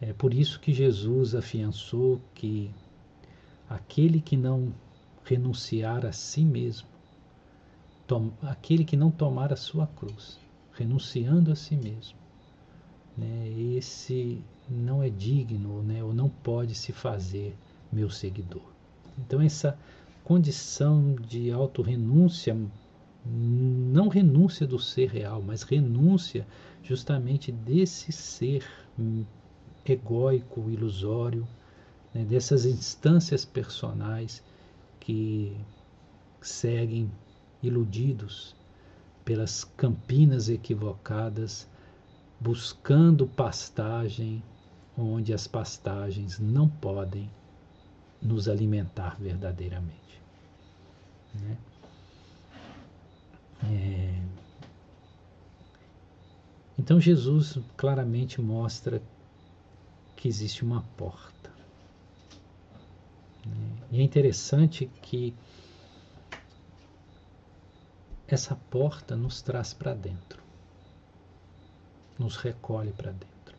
É, 0.00 0.10
é 0.10 0.12
por 0.12 0.32
isso 0.32 0.60
que 0.60 0.72
Jesus 0.72 1.34
afiançou 1.34 2.20
que 2.34 2.70
aquele 3.68 4.20
que 4.20 4.36
não 4.36 4.72
renunciar 5.24 6.06
a 6.06 6.12
si 6.12 6.42
mesmo, 6.42 6.88
aquele 8.42 8.84
que 8.84 8.96
não 8.96 9.10
tomar 9.10 9.52
a 9.52 9.56
sua 9.56 9.86
cruz, 9.86 10.38
renunciando 10.72 11.52
a 11.52 11.54
si 11.54 11.76
mesmo, 11.76 12.16
né, 13.16 13.48
esse 13.76 14.42
não 14.68 15.02
é 15.02 15.10
digno 15.10 15.82
né, 15.82 16.02
ou 16.02 16.14
não 16.14 16.28
pode 16.28 16.74
se 16.74 16.92
fazer 16.92 17.56
meu 17.92 18.08
seguidor. 18.08 18.62
Então, 19.18 19.40
essa 19.40 19.78
condição 20.22 21.14
de 21.14 21.50
autorrenúncia, 21.50 22.56
não 23.30 24.08
renúncia 24.08 24.66
do 24.66 24.78
ser 24.78 25.10
real, 25.10 25.42
mas 25.42 25.62
renúncia 25.62 26.46
justamente 26.82 27.52
desse 27.52 28.10
ser 28.12 28.64
egóico, 29.84 30.70
ilusório, 30.70 31.46
né, 32.14 32.24
dessas 32.24 32.64
instâncias 32.64 33.44
personais 33.44 34.42
que 35.00 35.56
seguem 36.40 37.10
iludidos 37.62 38.54
pelas 39.24 39.64
campinas 39.64 40.48
equivocadas, 40.48 41.68
buscando 42.40 43.26
pastagem 43.26 44.42
onde 44.96 45.34
as 45.34 45.46
pastagens 45.46 46.38
não 46.38 46.68
podem 46.68 47.30
nos 48.20 48.48
alimentar 48.48 49.16
verdadeiramente. 49.20 50.22
Né? 51.34 51.56
É... 53.64 54.22
Então 56.78 57.00
Jesus 57.00 57.58
claramente 57.76 58.40
mostra 58.40 59.02
que 60.16 60.28
existe 60.28 60.64
uma 60.64 60.82
porta. 60.96 61.50
E 63.90 64.00
é 64.00 64.02
interessante 64.02 64.86
que 65.00 65.34
essa 68.26 68.54
porta 68.54 69.16
nos 69.16 69.40
traz 69.40 69.72
para 69.72 69.94
dentro, 69.94 70.42
nos 72.18 72.36
recolhe 72.36 72.92
para 72.92 73.12
dentro. 73.12 73.56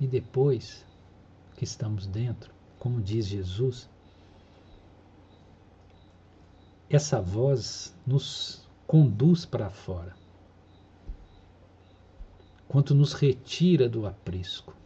E 0.00 0.06
depois 0.06 0.84
que 1.56 1.64
estamos 1.64 2.06
dentro, 2.06 2.54
como 2.78 3.00
diz 3.00 3.26
Jesus, 3.26 3.88
essa 6.94 7.20
voz 7.20 7.94
nos 8.06 8.62
conduz 8.86 9.44
para 9.44 9.68
fora, 9.68 10.14
quanto 12.68 12.94
nos 12.94 13.12
retira 13.12 13.88
do 13.88 14.06
aprisco. 14.06 14.76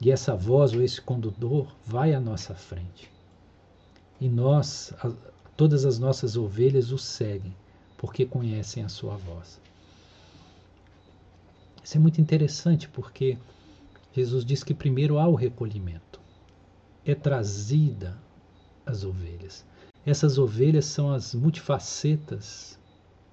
E 0.00 0.10
essa 0.10 0.34
voz 0.34 0.72
ou 0.72 0.82
esse 0.82 1.00
condutor 1.00 1.74
vai 1.84 2.14
à 2.14 2.20
nossa 2.20 2.54
frente. 2.54 3.10
E 4.20 4.28
nós, 4.28 4.94
todas 5.56 5.84
as 5.84 5.98
nossas 5.98 6.36
ovelhas 6.36 6.92
o 6.92 6.98
seguem, 6.98 7.54
porque 7.96 8.24
conhecem 8.24 8.84
a 8.84 8.88
sua 8.88 9.16
voz. 9.16 9.60
Isso 11.82 11.96
é 11.96 12.00
muito 12.00 12.20
interessante 12.20 12.88
porque 12.88 13.36
Jesus 14.14 14.44
diz 14.44 14.62
que 14.62 14.72
primeiro 14.72 15.18
há 15.18 15.26
o 15.26 15.34
recolhimento. 15.34 16.20
É 17.04 17.14
trazida 17.14 18.16
as 18.86 19.04
ovelhas. 19.04 19.64
Essas 20.04 20.38
ovelhas 20.38 20.86
são 20.86 21.12
as 21.12 21.34
multifacetas, 21.34 22.78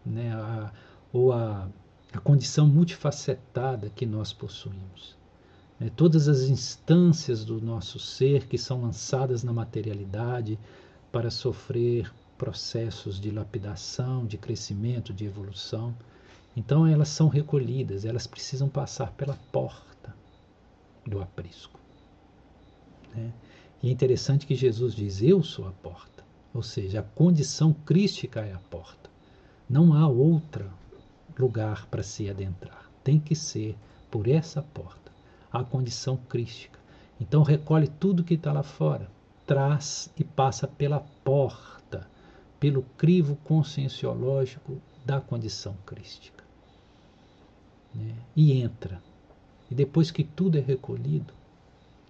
né, 0.05 0.33
a, 0.33 0.71
ou 1.11 1.31
a, 1.31 1.69
a 2.11 2.19
condição 2.19 2.67
multifacetada 2.67 3.89
que 3.89 4.05
nós 4.05 4.33
possuímos. 4.33 5.15
É, 5.79 5.89
todas 5.89 6.29
as 6.29 6.43
instâncias 6.43 7.43
do 7.43 7.59
nosso 7.59 7.99
ser 7.99 8.47
que 8.47 8.57
são 8.57 8.81
lançadas 8.81 9.43
na 9.43 9.51
materialidade 9.51 10.57
para 11.11 11.29
sofrer 11.29 12.13
processos 12.37 13.19
de 13.19 13.31
lapidação, 13.31 14.25
de 14.25 14.37
crescimento, 14.37 15.13
de 15.13 15.25
evolução. 15.25 15.95
Então 16.55 16.87
elas 16.87 17.09
são 17.09 17.27
recolhidas, 17.27 18.05
elas 18.05 18.25
precisam 18.25 18.69
passar 18.69 19.11
pela 19.13 19.37
porta 19.51 20.15
do 21.05 21.21
aprisco. 21.21 21.79
Né? 23.13 23.33
E 23.83 23.89
é 23.89 23.91
interessante 23.91 24.45
que 24.45 24.55
Jesus 24.55 24.95
diz: 24.95 25.21
Eu 25.21 25.43
sou 25.43 25.67
a 25.67 25.71
porta. 25.71 26.14
Ou 26.55 26.63
seja, 26.63 27.01
a 27.01 27.03
condição 27.03 27.73
crística 27.73 28.39
é 28.39 28.53
a 28.53 28.59
porta. 28.59 29.09
Não 29.69 29.93
há 29.93 30.07
outro 30.07 30.71
lugar 31.37 31.85
para 31.87 32.01
se 32.01 32.29
adentrar. 32.29 32.89
Tem 33.03 33.19
que 33.19 33.35
ser 33.35 33.75
por 34.09 34.25
essa 34.25 34.61
porta. 34.61 35.11
A 35.51 35.65
condição 35.65 36.15
crística. 36.15 36.79
Então 37.19 37.43
recolhe 37.43 37.87
tudo 37.87 38.23
que 38.23 38.35
está 38.35 38.53
lá 38.53 38.63
fora, 38.63 39.09
traz 39.45 40.09
e 40.17 40.23
passa 40.23 40.65
pela 40.65 41.01
porta, 41.23 42.07
pelo 42.57 42.83
crivo 42.97 43.35
conscienciológico 43.43 44.81
da 45.05 45.19
condição 45.19 45.75
crística. 45.85 46.43
Né? 47.93 48.15
E 48.33 48.53
entra 48.53 49.01
e 49.69 49.75
depois 49.75 50.11
que 50.11 50.23
tudo 50.23 50.57
é 50.57 50.61
recolhido, 50.61 51.33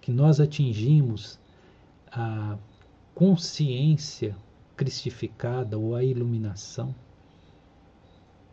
que 0.00 0.12
nós 0.12 0.40
atingimos 0.40 1.38
a 2.12 2.56
consciência 3.16 4.36
cristificada 4.76 5.76
ou 5.76 5.96
a 5.96 6.04
iluminação, 6.04 6.94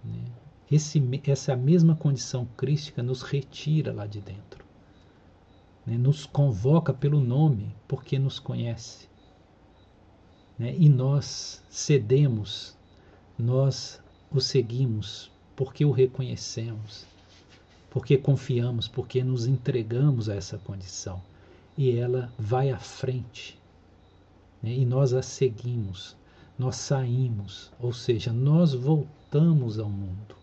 né? 0.04 0.24
Esse, 0.72 1.00
essa 1.28 1.56
mesma 1.56 1.96
condição 1.96 2.48
crística 2.58 3.04
nos 3.04 3.22
retira 3.22 3.94
lá 3.94 4.08
de 4.08 4.20
dentro, 4.20 4.66
né? 5.86 5.96
nos 6.00 6.26
convoca 6.26 6.92
pelo 6.92 7.20
nome, 7.20 7.76
porque 7.88 8.18
nos 8.18 8.40
conhece. 8.40 9.08
Né? 10.58 10.74
E 10.76 10.90
nós 10.90 11.62
cedemos, 11.70 12.76
nós 13.38 14.02
o 14.32 14.42
seguimos, 14.42 15.32
porque 15.56 15.86
o 15.86 15.92
reconhecemos 15.92 17.06
porque 17.94 18.18
confiamos, 18.18 18.88
porque 18.88 19.24
nos 19.24 19.46
entregamos 19.46 20.28
a 20.28 20.34
essa 20.34 20.58
condição. 20.58 21.22
E 21.78 21.96
ela 21.96 22.34
vai 22.40 22.72
à 22.72 22.80
frente. 22.80 23.56
Né? 24.64 24.74
E 24.74 24.86
nós 24.86 25.14
a 25.14 25.22
seguimos, 25.22 26.16
nós 26.58 26.78
saímos, 26.78 27.72
ou 27.78 27.92
seja, 27.92 28.32
nós 28.32 28.74
voltamos 28.74 29.78
ao 29.78 29.90
mundo. 29.90 30.36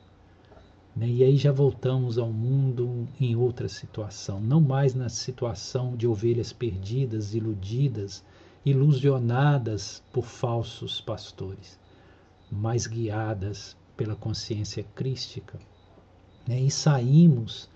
Né? 0.95 1.09
E 1.09 1.25
aí 1.25 1.37
já 1.39 1.51
voltamos 1.51 2.19
ao 2.19 2.31
mundo 2.31 3.09
em 3.19 3.35
outra 3.35 3.69
situação, 3.69 4.39
não 4.39 4.61
mais 4.61 4.95
na 4.95 5.09
situação 5.09 5.97
de 5.97 6.07
ovelhas 6.07 6.53
perdidas, 6.53 7.35
iludidas, 7.35 8.23
ilusionadas 8.65 10.03
por 10.13 10.25
falsos 10.25 11.01
pastores, 11.01 11.79
mas 12.53 12.87
guiadas 12.87 13.75
pela 13.97 14.15
consciência 14.15 14.85
crística 14.95 15.59
né, 16.47 16.61
e 16.61 16.71
saímos 16.71 17.69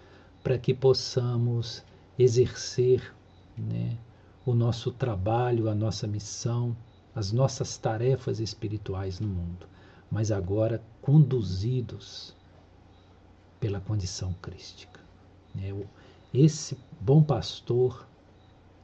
para 0.43 0.59
que 0.59 0.75
possamos 0.75 1.83
exercer 2.19 3.15
né, 3.57 3.97
o 4.47 4.55
nosso 4.55 4.93
trabalho, 4.93 5.69
a 5.69 5.75
nossa 5.75 6.07
missão, 6.07 6.77
as 7.15 7.33
nossas 7.33 7.79
tarefas 7.79 8.41
espirituais 8.41 9.21
no 9.21 9.29
mundo, 9.29 9.67
mas 10.11 10.31
agora 10.31 10.83
conduzidos 11.01 12.35
pela 13.59 13.81
condição 13.81 14.35
crística. 14.43 15.01
Né? 15.55 15.73
Esse 16.33 16.77
bom 17.01 17.23
pastor, 17.23 18.07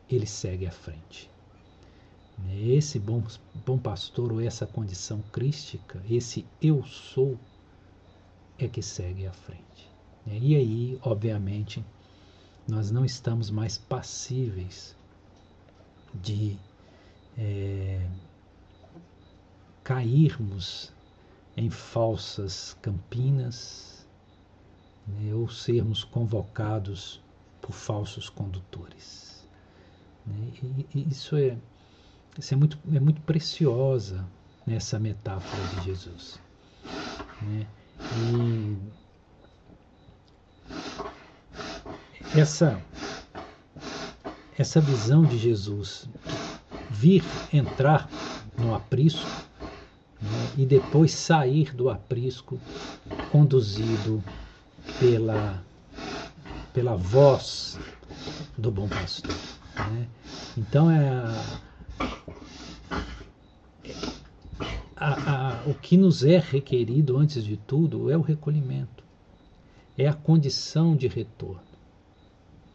ele 0.09 0.27
segue 0.27 0.66
à 0.66 0.70
frente. 0.70 1.31
Né, 2.38 2.57
esse 2.68 2.99
bom, 2.99 3.23
bom 3.66 3.79
pastor, 3.79 4.33
ou 4.33 4.40
essa 4.40 4.66
condição 4.66 5.20
crística, 5.33 6.01
esse 6.09 6.46
eu 6.62 6.83
sou, 6.85 7.38
é 8.59 8.68
que 8.68 8.81
segue 8.81 9.27
à 9.27 9.33
frente. 9.33 9.90
E 10.27 10.55
aí, 10.55 10.99
obviamente, 11.03 11.85
nós 12.68 12.90
não 12.90 13.05
estamos 13.05 13.51
mais 13.51 13.77
passíveis 13.77 14.96
de 16.14 16.59
é, 17.38 18.07
cairmos 19.85 20.92
em 21.57 21.70
falsas 21.70 22.77
campinas 22.81 24.07
né, 25.07 25.35
ou 25.35 25.49
sermos 25.49 26.05
convocados 26.05 27.20
por 27.61 27.73
falsos 27.73 28.29
condutores. 28.29 29.46
Né? 30.27 30.53
E, 30.62 30.87
e 30.94 31.09
isso 31.09 31.37
é, 31.37 31.57
isso 32.38 32.55
é, 32.55 32.57
muito, 32.57 32.79
é 32.92 33.01
muito 33.01 33.20
preciosa 33.23 34.27
nessa 34.66 34.99
metáfora 34.99 35.62
de 35.75 35.85
Jesus. 35.87 36.40
Né? 37.42 37.66
E 38.23 38.79
essa 42.38 42.81
essa 44.61 44.79
visão 44.79 45.25
de 45.25 45.38
Jesus 45.38 46.07
vir 46.90 47.25
entrar 47.51 48.07
no 48.59 48.75
aprisco 48.75 49.27
né, 50.20 50.53
e 50.59 50.66
depois 50.66 51.12
sair 51.12 51.75
do 51.75 51.88
aprisco 51.88 52.61
conduzido 53.33 54.23
pela, 54.99 55.64
pela 56.75 56.94
voz 56.94 57.81
do 58.59 58.70
bom 58.70 58.87
pastor. 58.87 59.35
Né? 59.92 60.07
Então 60.59 60.90
é 60.90 61.09
a, 64.94 65.62
a, 65.62 65.62
o 65.64 65.73
que 65.73 65.96
nos 65.96 66.23
é 66.23 66.38
requerido 66.38 67.16
antes 67.16 67.42
de 67.42 67.57
tudo 67.57 68.11
é 68.11 68.16
o 68.16 68.20
recolhimento, 68.20 69.03
é 69.96 70.07
a 70.07 70.12
condição 70.12 70.94
de 70.94 71.09
retorno. 71.09 71.62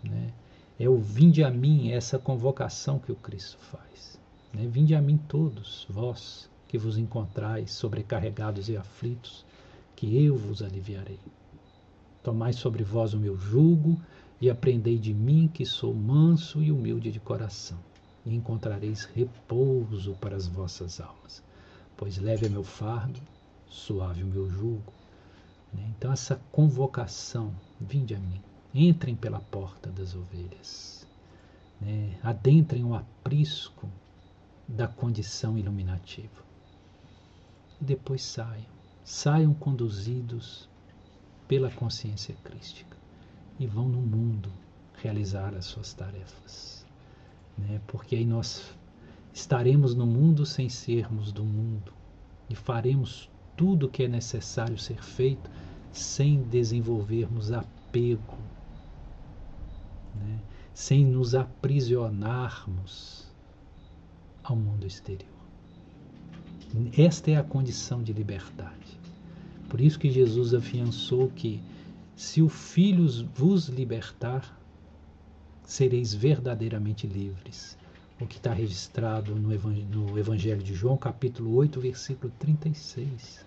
Né? 0.03 0.33
É 0.79 0.89
o 0.89 0.97
vinde 0.97 1.43
a 1.43 1.49
mim, 1.49 1.91
essa 1.91 2.19
convocação 2.19 2.99
que 2.99 3.11
o 3.11 3.15
Cristo 3.15 3.57
faz. 3.57 4.19
Né? 4.53 4.67
Vinde 4.67 4.93
a 4.93 5.01
mim 5.01 5.17
todos, 5.17 5.85
vós 5.89 6.49
que 6.67 6.77
vos 6.77 6.97
encontrais 6.97 7.71
sobrecarregados 7.71 8.67
e 8.67 8.75
aflitos, 8.75 9.45
que 9.95 10.23
eu 10.23 10.35
vos 10.35 10.61
aliviarei. 10.61 11.19
Tomai 12.21 12.53
sobre 12.53 12.83
vós 12.83 13.13
o 13.13 13.19
meu 13.19 13.37
jugo 13.37 13.99
e 14.41 14.49
aprendei 14.49 14.97
de 14.97 15.13
mim, 15.13 15.49
que 15.53 15.65
sou 15.65 15.93
manso 15.93 16.61
e 16.61 16.71
humilde 16.71 17.11
de 17.11 17.19
coração, 17.19 17.77
e 18.25 18.35
encontrareis 18.35 19.05
repouso 19.05 20.15
para 20.19 20.35
as 20.35 20.47
vossas 20.47 20.99
almas 20.99 21.43
pois 21.97 22.17
leve 22.17 22.45
é 22.45 22.49
meu 22.49 22.63
fardo, 22.63 23.19
suave 23.69 24.23
o 24.23 24.27
meu 24.27 24.49
jugo. 24.49 24.93
Né? 25.73 25.93
Então, 25.97 26.11
essa 26.11 26.39
convocação, 26.51 27.53
vinde 27.79 28.13
a 28.13 28.19
mim, 28.19 28.41
entrem 28.75 29.15
pela 29.15 29.39
porta 29.39 29.89
das 29.89 30.13
ovelhas, 30.15 31.07
né? 31.79 32.17
adentrem 32.21 32.83
o 32.83 32.93
aprisco 32.93 33.89
da 34.67 34.87
condição 34.87 35.57
iluminativa. 35.57 36.43
E 37.81 37.85
depois 37.85 38.21
saiam, 38.21 38.65
saiam 39.03 39.53
conduzidos 39.53 40.69
pela 41.47 41.71
consciência 41.71 42.35
crística 42.43 42.97
e 43.57 43.65
vão 43.65 43.87
no 43.87 44.01
mundo 44.01 44.51
realizar 45.01 45.55
as 45.55 45.65
suas 45.65 45.93
tarefas. 45.93 46.85
Né? 47.57 47.79
Porque 47.87 48.15
aí 48.15 48.25
nós 48.25 48.75
Estaremos 49.35 49.93
no 49.93 50.05
mundo 50.05 50.45
sem 50.45 50.69
sermos 50.69 51.29
do 51.29 51.43
mundo 51.43 51.91
e 52.49 52.55
faremos 52.55 53.29
tudo 53.57 53.85
o 53.85 53.89
que 53.89 54.03
é 54.03 54.07
necessário 54.07 54.77
ser 54.77 55.03
feito 55.03 55.51
sem 55.91 56.41
desenvolvermos 56.43 57.51
apego, 57.51 58.37
né? 60.19 60.39
sem 60.73 61.05
nos 61.05 61.35
aprisionarmos 61.35 63.27
ao 64.43 64.55
mundo 64.55 64.85
exterior. 64.85 65.29
Esta 66.97 67.31
é 67.31 67.37
a 67.37 67.43
condição 67.43 68.03
de 68.03 68.11
liberdade. 68.11 68.99
Por 69.69 69.79
isso 69.79 69.97
que 69.97 70.11
Jesus 70.11 70.53
afiançou 70.53 71.29
que 71.29 71.61
se 72.15 72.41
o 72.41 72.49
Filho 72.49 73.07
vos 73.33 73.67
libertar, 73.67 74.59
sereis 75.63 76.13
verdadeiramente 76.13 77.07
livres 77.07 77.77
o 78.19 78.25
que 78.25 78.37
está 78.37 78.53
registrado 78.53 79.35
no 79.35 80.17
Evangelho 80.17 80.63
de 80.63 80.73
João, 80.73 80.97
capítulo 80.97 81.53
8, 81.55 81.81
versículo 81.81 82.31
36. 82.39 83.45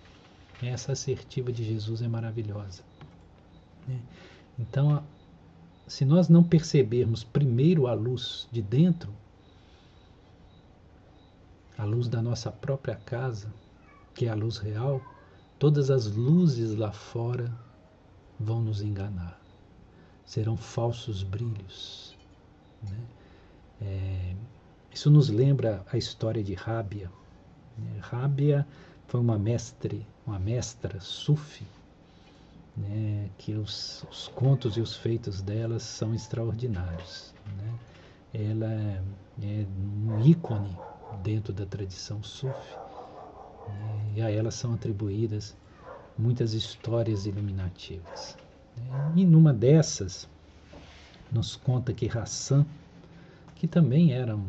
Essa 0.61 0.91
assertiva 0.91 1.51
de 1.51 1.63
Jesus 1.63 2.01
é 2.01 2.07
maravilhosa. 2.07 2.83
Né? 3.87 3.99
Então, 4.59 5.03
se 5.89 6.05
nós 6.05 6.29
não 6.29 6.43
percebermos 6.43 7.23
primeiro 7.23 7.87
a 7.87 7.93
luz 7.93 8.47
de 8.51 8.61
dentro, 8.61 9.11
a 11.75 11.83
luz 11.83 12.07
da 12.07 12.21
nossa 12.21 12.51
própria 12.51 12.95
casa, 12.95 13.51
que 14.13 14.27
é 14.27 14.29
a 14.29 14.35
luz 14.35 14.59
real, 14.59 15.01
todas 15.57 15.89
as 15.89 16.05
luzes 16.05 16.75
lá 16.75 16.91
fora 16.91 17.51
vão 18.39 18.61
nos 18.61 18.83
enganar. 18.83 19.41
Serão 20.23 20.55
falsos 20.55 21.23
brilhos. 21.23 22.15
Né? 22.83 22.99
É, 23.81 24.35
isso 24.93 25.09
nos 25.09 25.29
lembra 25.29 25.83
a 25.91 25.97
história 25.97 26.43
de 26.43 26.53
Rábia. 26.53 27.11
Né? 27.75 27.97
Rábia 27.99 28.67
foi 29.07 29.19
uma 29.19 29.39
mestre, 29.39 30.05
uma 30.23 30.37
mestra 30.37 30.99
sufi, 30.99 31.65
né? 32.77 33.29
que 33.37 33.53
os, 33.53 34.05
os, 34.09 34.27
contos 34.29 34.77
e 34.77 34.81
os 34.81 34.95
feitos 34.95 35.41
delas 35.41 35.83
são 35.83 36.13
extraordinários. 36.13 37.33
Né? 37.57 37.73
Ela 38.33 38.71
é, 38.71 39.01
é 39.41 39.65
um 40.07 40.21
ícone 40.21 40.77
dentro 41.23 41.51
da 41.51 41.65
tradição 41.65 42.21
sufi 42.23 42.75
né? 43.67 44.11
e 44.15 44.21
a 44.21 44.29
ela 44.29 44.51
são 44.51 44.73
atribuídas 44.73 45.55
muitas 46.17 46.53
histórias 46.53 47.25
iluminativas. 47.25 48.37
Né? 48.77 49.13
E 49.15 49.25
numa 49.25 49.53
dessas 49.53 50.27
nos 51.31 51.55
conta 51.55 51.93
que 51.93 52.09
Hassan, 52.09 52.65
que 53.55 53.67
também 53.67 54.13
era 54.13 54.35
um, 54.35 54.47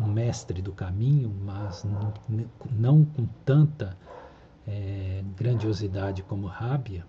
um 0.00 0.06
mestre 0.06 0.62
do 0.62 0.72
caminho, 0.72 1.32
mas 1.44 1.84
não 2.70 3.04
com 3.04 3.26
tanta 3.44 3.96
é, 4.66 5.22
grandiosidade 5.36 6.22
como 6.22 6.46
Rábia, 6.46 7.04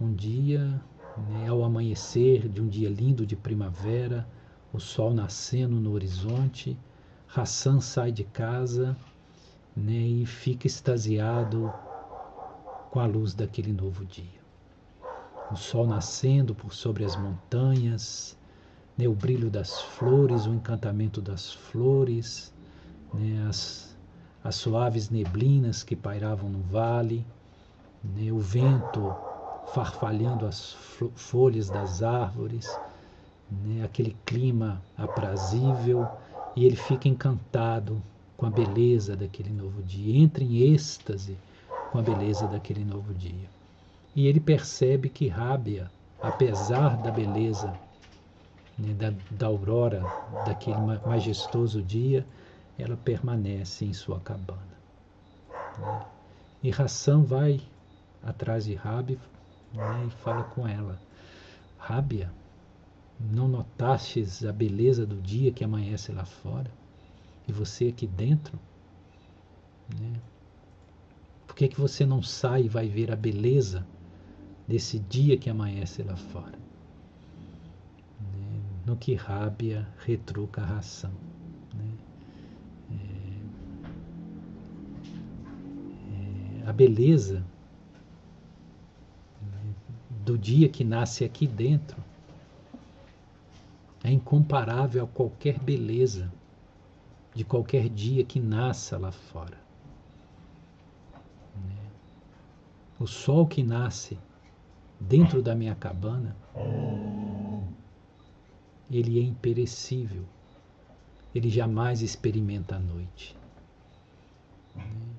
um 0.00 0.12
dia, 0.12 0.80
né, 1.28 1.48
ao 1.48 1.62
amanhecer 1.62 2.48
de 2.48 2.60
um 2.60 2.68
dia 2.68 2.88
lindo 2.88 3.24
de 3.24 3.36
primavera, 3.36 4.26
o 4.72 4.80
sol 4.80 5.14
nascendo 5.14 5.76
no 5.76 5.92
horizonte, 5.92 6.76
Hassan 7.34 7.80
sai 7.80 8.10
de 8.10 8.24
casa 8.24 8.96
né, 9.76 9.92
e 9.92 10.26
fica 10.26 10.66
extasiado 10.66 11.72
com 12.90 13.00
a 13.00 13.06
luz 13.06 13.34
daquele 13.34 13.72
novo 13.72 14.04
dia. 14.04 14.44
O 15.50 15.56
sol 15.56 15.86
nascendo 15.86 16.54
por 16.54 16.72
sobre 16.72 17.04
as 17.04 17.16
montanhas, 17.16 18.36
né, 18.96 19.06
o 19.06 19.14
brilho 19.14 19.50
das 19.50 19.80
flores, 19.80 20.46
o 20.46 20.54
encantamento 20.54 21.20
das 21.20 21.52
flores, 21.52 22.52
né, 23.12 23.46
as, 23.48 23.93
as 24.44 24.56
suaves 24.56 25.08
neblinas 25.08 25.82
que 25.82 25.96
pairavam 25.96 26.50
no 26.50 26.60
vale, 26.70 27.24
né, 28.04 28.30
o 28.30 28.38
vento 28.38 29.14
farfalhando 29.72 30.46
as 30.46 30.76
folhas 31.16 31.70
das 31.70 32.02
árvores, 32.02 32.78
né, 33.50 33.82
aquele 33.82 34.14
clima 34.26 34.82
aprazível, 34.98 36.06
e 36.54 36.66
ele 36.66 36.76
fica 36.76 37.08
encantado 37.08 38.00
com 38.36 38.44
a 38.44 38.50
beleza 38.50 39.16
daquele 39.16 39.50
novo 39.50 39.82
dia, 39.82 40.16
entra 40.16 40.44
em 40.44 40.74
êxtase 40.74 41.36
com 41.90 41.98
a 41.98 42.02
beleza 42.02 42.46
daquele 42.46 42.84
novo 42.84 43.14
dia. 43.14 43.48
E 44.14 44.26
ele 44.26 44.40
percebe 44.40 45.08
que 45.08 45.26
Rábia, 45.26 45.90
apesar 46.22 46.96
da 46.98 47.10
beleza 47.10 47.72
né, 48.78 48.92
da, 48.92 49.12
da 49.30 49.46
aurora 49.46 50.02
daquele 50.46 50.76
majestoso 51.06 51.82
dia, 51.82 52.24
ela 52.78 52.96
permanece 52.96 53.84
em 53.84 53.92
sua 53.92 54.20
cabana. 54.20 54.78
Né? 55.78 56.06
E 56.62 56.70
Hassan 56.70 57.22
vai 57.22 57.60
atrás 58.22 58.64
de 58.64 58.74
Rabi 58.74 59.18
né, 59.72 60.06
e 60.06 60.10
fala 60.22 60.44
com 60.44 60.66
ela: 60.66 60.98
Rábia, 61.78 62.32
não 63.20 63.48
notastes 63.48 64.44
a 64.44 64.52
beleza 64.52 65.06
do 65.06 65.20
dia 65.20 65.52
que 65.52 65.64
amanhece 65.64 66.12
lá 66.12 66.24
fora? 66.24 66.70
E 67.46 67.52
você 67.52 67.88
aqui 67.88 68.06
dentro? 68.06 68.58
Né? 69.98 70.12
Por 71.46 71.54
que, 71.54 71.68
que 71.68 71.80
você 71.80 72.06
não 72.06 72.22
sai 72.22 72.62
e 72.62 72.68
vai 72.68 72.88
ver 72.88 73.12
a 73.12 73.16
beleza 73.16 73.86
desse 74.66 74.98
dia 74.98 75.36
que 75.36 75.50
amanhece 75.50 76.02
lá 76.02 76.16
fora? 76.16 76.64
no 78.84 78.96
que 78.96 79.14
Rábia 79.14 79.88
retruca 79.98 80.60
a 80.62 80.66
ração. 80.66 81.12
Né? 81.74 81.90
É, 82.90 82.96
é, 86.12 86.53
a 86.66 86.72
beleza 86.72 87.44
do 90.24 90.38
dia 90.38 90.68
que 90.68 90.82
nasce 90.82 91.24
aqui 91.24 91.46
dentro 91.46 92.02
é 94.02 94.10
incomparável 94.10 95.04
a 95.04 95.06
qualquer 95.06 95.58
beleza 95.58 96.32
de 97.34 97.44
qualquer 97.44 97.88
dia 97.88 98.24
que 98.24 98.38
nasça 98.38 98.96
lá 98.96 99.10
fora. 99.10 99.58
Né? 101.56 101.76
O 102.98 103.06
sol 103.06 103.46
que 103.46 103.62
nasce 103.62 104.18
dentro 105.00 105.42
da 105.42 105.54
minha 105.54 105.74
cabana 105.74 106.36
ele 108.90 109.18
é 109.18 109.22
imperecível. 109.22 110.24
Ele 111.34 111.50
jamais 111.50 112.00
experimenta 112.00 112.76
a 112.76 112.78
noite. 112.78 113.36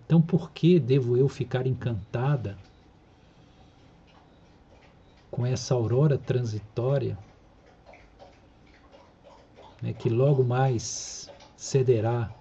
Então, 0.06 0.22
por 0.22 0.52
que 0.52 0.80
devo 0.80 1.18
eu 1.18 1.28
ficar 1.28 1.66
encantada 1.66 2.58
com 5.32 5.46
essa 5.46 5.74
aurora 5.74 6.18
transitória 6.18 7.18
né, 9.82 9.94
que 9.94 10.10
logo 10.10 10.44
mais 10.44 11.30
cederá 11.58 12.34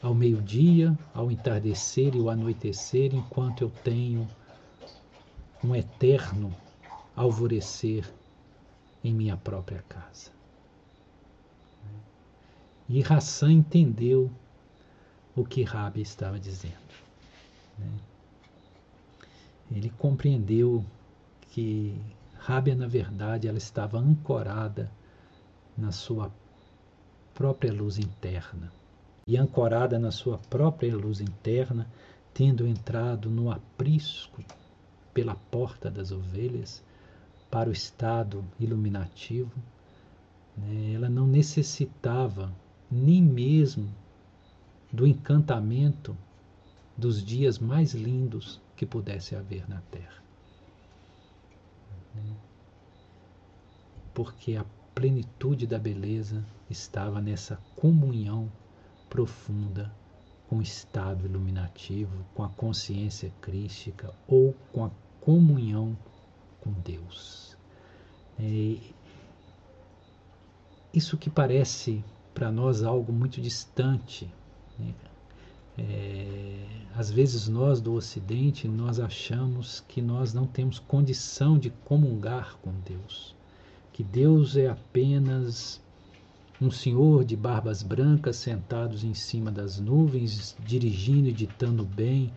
ao 0.00 0.14
meio-dia, 0.14 0.96
ao 1.12 1.30
entardecer 1.30 2.14
e 2.14 2.20
ao 2.20 2.30
anoitecer, 2.30 3.14
enquanto 3.14 3.62
eu 3.62 3.70
tenho 3.82 4.28
um 5.62 5.74
eterno 5.74 6.54
alvorecer 7.16 8.08
em 9.02 9.12
minha 9.12 9.36
própria 9.36 9.82
casa. 9.88 10.37
E 12.88 13.02
Hassan 13.02 13.52
entendeu 13.52 14.30
o 15.36 15.44
que 15.44 15.62
Rabi 15.62 16.00
estava 16.00 16.38
dizendo. 16.38 16.74
Né? 17.78 17.90
Ele 19.70 19.90
compreendeu 19.90 20.84
que 21.50 21.94
Rábia, 22.38 22.74
na 22.74 22.86
verdade, 22.86 23.46
ela 23.46 23.58
estava 23.58 23.98
ancorada 23.98 24.90
na 25.76 25.92
sua 25.92 26.32
própria 27.34 27.72
luz 27.72 27.98
interna. 27.98 28.72
E 29.26 29.36
ancorada 29.36 29.98
na 29.98 30.10
sua 30.10 30.38
própria 30.38 30.96
luz 30.96 31.20
interna, 31.20 31.86
tendo 32.32 32.66
entrado 32.66 33.28
no 33.28 33.50
aprisco 33.50 34.42
pela 35.12 35.34
porta 35.34 35.90
das 35.90 36.10
ovelhas 36.10 36.82
para 37.50 37.68
o 37.68 37.72
estado 37.72 38.42
iluminativo, 38.58 39.52
né, 40.56 40.94
ela 40.94 41.08
não 41.10 41.26
necessitava 41.26 42.50
nem 42.90 43.22
mesmo 43.22 43.92
do 44.92 45.06
encantamento 45.06 46.16
dos 46.96 47.24
dias 47.24 47.58
mais 47.58 47.92
lindos 47.94 48.60
que 48.74 48.86
pudesse 48.86 49.36
haver 49.36 49.68
na 49.68 49.80
Terra. 49.90 50.22
Porque 54.14 54.56
a 54.56 54.64
plenitude 54.94 55.66
da 55.66 55.78
beleza 55.78 56.44
estava 56.68 57.20
nessa 57.20 57.56
comunhão 57.76 58.50
profunda 59.08 59.94
com 60.48 60.56
o 60.56 60.62
estado 60.62 61.26
iluminativo, 61.26 62.24
com 62.34 62.42
a 62.42 62.48
consciência 62.48 63.30
crística 63.40 64.12
ou 64.26 64.54
com 64.72 64.84
a 64.84 64.90
comunhão 65.20 65.96
com 66.60 66.72
Deus. 66.72 67.56
É, 68.40 68.78
isso 70.92 71.18
que 71.18 71.28
parece 71.28 72.02
para 72.38 72.52
nós 72.52 72.84
algo 72.84 73.12
muito 73.12 73.40
distante. 73.40 74.30
Né? 74.78 74.94
É, 75.76 76.64
às 76.94 77.10
vezes 77.10 77.48
nós 77.48 77.80
do 77.80 77.94
Ocidente 77.94 78.68
nós 78.68 79.00
achamos 79.00 79.82
que 79.88 80.00
nós 80.00 80.32
não 80.32 80.46
temos 80.46 80.78
condição 80.78 81.58
de 81.58 81.70
comungar 81.84 82.56
com 82.62 82.72
Deus, 82.86 83.34
que 83.92 84.04
Deus 84.04 84.56
é 84.56 84.68
apenas 84.68 85.80
um 86.60 86.70
senhor 86.70 87.24
de 87.24 87.36
barbas 87.36 87.82
brancas 87.82 88.36
sentados 88.36 89.02
em 89.02 89.14
cima 89.14 89.50
das 89.50 89.80
nuvens, 89.80 90.56
dirigindo 90.64 91.28
e 91.28 91.32
ditando 91.32 91.84
bem 91.84 92.32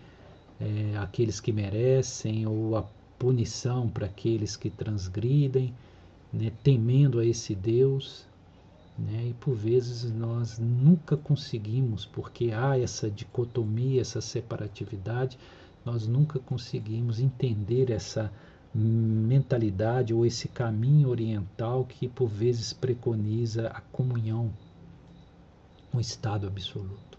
é, 0.59 0.97
aqueles 0.97 1.39
que 1.39 1.51
merecem 1.51 2.47
ou 2.47 2.75
a 2.75 2.83
punição 3.19 3.87
para 3.87 4.07
aqueles 4.07 4.55
que 4.55 4.69
transgridem, 4.71 5.73
né, 6.33 6.51
temendo 6.63 7.19
a 7.19 7.25
esse 7.25 7.53
Deus. 7.53 8.30
Né, 9.01 9.29
e 9.29 9.33
por 9.33 9.55
vezes 9.55 10.11
nós 10.13 10.59
nunca 10.59 11.17
conseguimos, 11.17 12.05
porque 12.05 12.51
há 12.51 12.77
essa 12.77 13.09
dicotomia, 13.09 13.99
essa 13.99 14.21
separatividade, 14.21 15.39
nós 15.83 16.05
nunca 16.05 16.37
conseguimos 16.37 17.19
entender 17.19 17.89
essa 17.89 18.31
mentalidade 18.73 20.13
ou 20.13 20.23
esse 20.23 20.47
caminho 20.47 21.09
oriental 21.09 21.83
que 21.83 22.07
por 22.07 22.27
vezes 22.27 22.73
preconiza 22.73 23.69
a 23.69 23.81
comunhão, 23.81 24.53
um 25.91 25.99
estado 25.99 26.45
absoluto, 26.45 27.17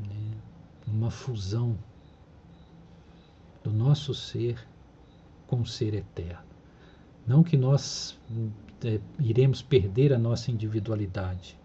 né? 0.00 0.36
uma 0.84 1.12
fusão 1.12 1.78
do 3.62 3.72
nosso 3.72 4.12
ser 4.14 4.58
com 5.46 5.60
o 5.60 5.66
ser 5.66 5.94
eterno. 5.94 6.50
Não 7.24 7.44
que 7.44 7.56
nós 7.56 8.18
é, 8.84 9.00
iremos 9.18 9.62
perder 9.62 10.12
a 10.12 10.18
nossa 10.18 10.50
individualidade, 10.50 11.56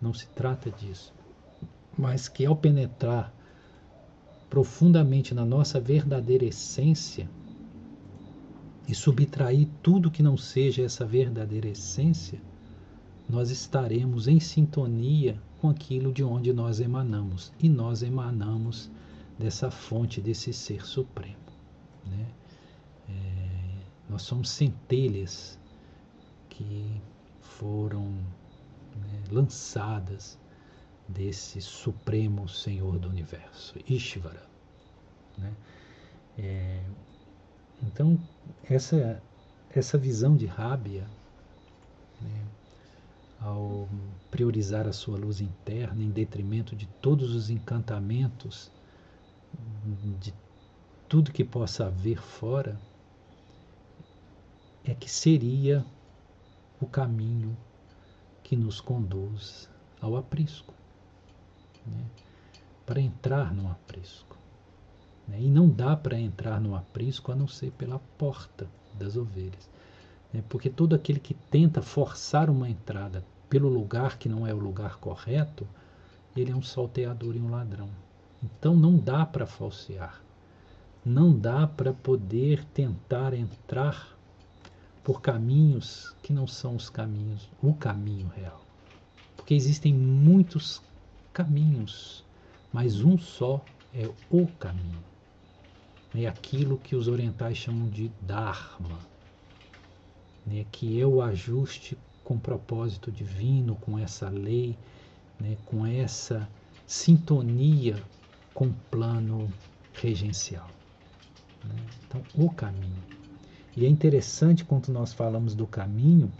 não 0.00 0.12
se 0.12 0.26
trata 0.28 0.70
disso, 0.70 1.12
mas 1.96 2.28
que 2.28 2.44
ao 2.44 2.56
penetrar 2.56 3.32
profundamente 4.50 5.34
na 5.34 5.44
nossa 5.44 5.80
verdadeira 5.80 6.44
essência 6.44 7.28
e 8.86 8.94
subtrair 8.94 9.68
tudo 9.82 10.10
que 10.10 10.22
não 10.22 10.36
seja 10.36 10.82
essa 10.82 11.06
verdadeira 11.06 11.68
essência, 11.68 12.40
nós 13.28 13.50
estaremos 13.50 14.28
em 14.28 14.40
sintonia 14.40 15.40
com 15.60 15.70
aquilo 15.70 16.12
de 16.12 16.22
onde 16.22 16.52
nós 16.52 16.80
emanamos. 16.80 17.52
E 17.58 17.68
nós 17.68 18.02
emanamos 18.02 18.90
dessa 19.38 19.70
fonte, 19.70 20.20
desse 20.20 20.52
ser 20.52 20.84
supremo. 20.84 21.36
Né? 22.04 22.26
É, 23.08 23.74
nós 24.10 24.22
somos 24.22 24.50
centelhas 24.50 25.58
que 26.52 27.00
foram 27.40 28.04
né, 28.04 29.22
lançadas 29.30 30.38
desse 31.08 31.60
Supremo 31.60 32.48
Senhor 32.48 32.98
do 32.98 33.08
Universo, 33.08 33.74
Ishvara. 33.88 34.42
Né? 35.38 35.52
É, 36.38 36.82
então, 37.82 38.18
essa, 38.64 39.22
essa 39.74 39.96
visão 39.96 40.36
de 40.36 40.46
Rábia, 40.46 41.06
né, 42.20 42.46
ao 43.40 43.88
priorizar 44.30 44.86
a 44.86 44.92
sua 44.92 45.18
luz 45.18 45.40
interna 45.40 46.02
em 46.02 46.10
detrimento 46.10 46.76
de 46.76 46.86
todos 47.00 47.34
os 47.34 47.50
encantamentos, 47.50 48.70
de 50.20 50.32
tudo 51.08 51.32
que 51.32 51.44
possa 51.44 51.86
haver 51.86 52.20
fora, 52.20 52.78
é 54.84 54.94
que 54.94 55.10
seria 55.10 55.84
o 56.84 56.88
caminho 56.88 57.56
que 58.42 58.56
nos 58.56 58.80
conduz 58.80 59.68
ao 60.00 60.16
aprisco 60.16 60.74
né, 61.86 62.04
para 62.84 63.00
entrar 63.00 63.52
no 63.54 63.70
aprisco. 63.70 64.36
Né, 65.26 65.40
e 65.40 65.48
não 65.48 65.68
dá 65.68 65.96
para 65.96 66.18
entrar 66.18 66.60
no 66.60 66.74
aprisco 66.74 67.32
a 67.32 67.34
não 67.34 67.46
ser 67.46 67.70
pela 67.72 67.98
porta 68.18 68.68
das 68.94 69.16
ovelhas. 69.16 69.70
Né, 70.32 70.42
porque 70.48 70.68
todo 70.68 70.94
aquele 70.94 71.20
que 71.20 71.34
tenta 71.34 71.82
forçar 71.82 72.50
uma 72.50 72.68
entrada 72.68 73.24
pelo 73.48 73.68
lugar 73.68 74.18
que 74.18 74.28
não 74.28 74.46
é 74.46 74.54
o 74.54 74.58
lugar 74.58 74.96
correto, 74.96 75.66
ele 76.34 76.50
é 76.50 76.56
um 76.56 76.62
salteador 76.62 77.36
e 77.36 77.40
um 77.40 77.50
ladrão. 77.50 77.88
Então 78.42 78.74
não 78.74 78.96
dá 78.96 79.24
para 79.24 79.46
falsear. 79.46 80.20
Não 81.04 81.36
dá 81.36 81.66
para 81.66 81.92
poder 81.92 82.64
tentar 82.66 83.34
entrar 83.34 84.16
por 85.02 85.20
caminhos 85.20 86.14
que 86.22 86.32
não 86.32 86.46
são 86.46 86.76
os 86.76 86.88
caminhos, 86.88 87.48
o 87.62 87.74
caminho 87.74 88.30
real. 88.36 88.64
Porque 89.36 89.54
existem 89.54 89.92
muitos 89.92 90.80
caminhos, 91.32 92.24
mas 92.72 93.02
um 93.02 93.18
só 93.18 93.64
é 93.94 94.08
o 94.30 94.46
caminho. 94.46 95.02
É 96.14 96.26
aquilo 96.26 96.78
que 96.78 96.94
os 96.94 97.08
orientais 97.08 97.56
chamam 97.56 97.88
de 97.88 98.10
Dharma, 98.20 98.98
né? 100.46 100.66
que 100.70 101.00
é 101.00 101.06
o 101.06 101.22
ajuste 101.22 101.96
com 102.22 102.38
propósito 102.38 103.10
divino, 103.10 103.76
com 103.76 103.98
essa 103.98 104.28
lei, 104.28 104.76
né? 105.40 105.56
com 105.66 105.86
essa 105.86 106.48
sintonia 106.86 108.02
com 108.52 108.66
o 108.66 108.74
plano 108.90 109.52
regencial. 109.94 110.68
Né? 111.64 111.74
Então, 112.06 112.22
o 112.34 112.50
caminho. 112.50 113.21
E 113.76 113.86
é 113.86 113.88
interessante 113.88 114.64
quando 114.64 114.88
nós 114.88 115.12
falamos 115.12 115.54
do 115.54 115.66
caminho, 115.66 116.30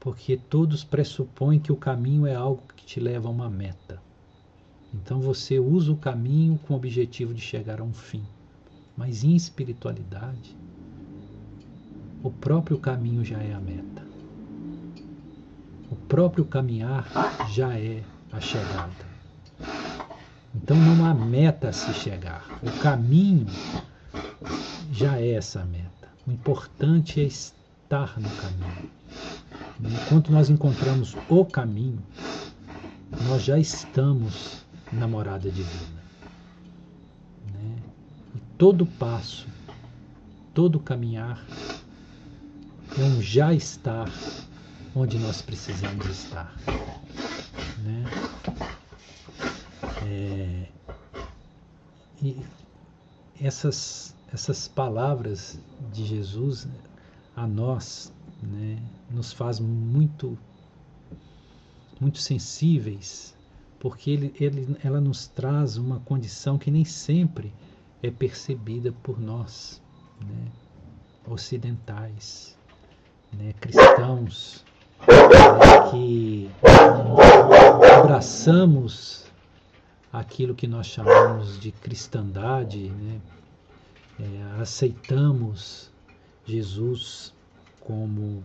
porque 0.00 0.36
todos 0.36 0.82
pressupõem 0.82 1.60
que 1.60 1.70
o 1.70 1.76
caminho 1.76 2.26
é 2.26 2.34
algo 2.34 2.62
que 2.74 2.84
te 2.84 2.98
leva 2.98 3.28
a 3.28 3.30
uma 3.30 3.50
meta. 3.50 4.00
Então 4.94 5.20
você 5.20 5.58
usa 5.58 5.92
o 5.92 5.96
caminho 5.96 6.58
com 6.58 6.74
o 6.74 6.76
objetivo 6.76 7.32
de 7.32 7.40
chegar 7.40 7.80
a 7.80 7.84
um 7.84 7.92
fim. 7.92 8.24
Mas 8.96 9.24
em 9.24 9.34
espiritualidade, 9.34 10.56
o 12.22 12.30
próprio 12.30 12.78
caminho 12.78 13.24
já 13.24 13.38
é 13.38 13.52
a 13.52 13.60
meta. 13.60 14.02
O 15.90 15.96
próprio 15.96 16.44
caminhar 16.44 17.06
já 17.50 17.78
é 17.78 18.02
a 18.30 18.40
chegada. 18.40 19.12
Então 20.54 20.76
não 20.76 21.04
há 21.06 21.14
meta 21.14 21.68
a 21.68 21.72
se 21.72 21.92
chegar. 21.94 22.60
O 22.62 22.80
caminho 22.80 23.46
já 24.92 25.18
é 25.18 25.32
essa 25.32 25.64
meta. 25.64 26.08
O 26.26 26.30
importante 26.30 27.20
é 27.20 27.24
estar 27.24 28.18
no 28.18 28.28
caminho. 28.30 28.90
Enquanto 29.80 30.30
nós 30.30 30.48
encontramos 30.48 31.16
o 31.28 31.44
caminho, 31.44 32.02
nós 33.28 33.42
já 33.42 33.58
estamos 33.58 34.64
na 34.92 35.08
morada 35.08 35.50
divina. 35.50 36.02
Né? 37.52 37.76
E 38.34 38.38
todo 38.56 38.86
passo, 38.86 39.46
todo 40.54 40.78
caminhar 40.78 41.44
é 42.98 43.02
um 43.02 43.22
já 43.22 43.52
estar 43.52 44.10
onde 44.94 45.18
nós 45.18 45.42
precisamos 45.42 46.06
estar. 46.06 46.54
Né? 47.78 48.04
É, 50.04 50.68
e 52.22 52.36
essas, 53.40 54.14
essas 54.32 54.66
palavras 54.66 55.60
de 55.92 56.04
Jesus 56.04 56.66
a 57.36 57.46
nós 57.46 58.12
né, 58.42 58.82
nos 59.10 59.32
faz 59.32 59.60
muito 59.60 60.38
muito 62.00 62.18
sensíveis 62.18 63.36
porque 63.78 64.10
ele, 64.10 64.34
ele, 64.40 64.76
ela 64.82 65.00
nos 65.00 65.26
traz 65.26 65.76
uma 65.76 66.00
condição 66.00 66.58
que 66.58 66.70
nem 66.70 66.84
sempre 66.84 67.52
é 68.02 68.10
percebida 68.10 68.92
por 69.02 69.20
nós 69.20 69.80
né, 70.20 70.50
ocidentais 71.28 72.56
né, 73.32 73.52
cristãos 73.60 74.64
né, 75.00 75.90
que 75.90 76.50
abraçamos 78.00 79.26
aquilo 80.12 80.54
que 80.54 80.66
nós 80.66 80.86
chamamos 80.86 81.58
de 81.58 81.72
cristandade, 81.72 82.90
né, 82.90 83.20
é, 84.20 84.60
aceitamos 84.60 85.90
Jesus 86.46 87.32
como 87.80 88.42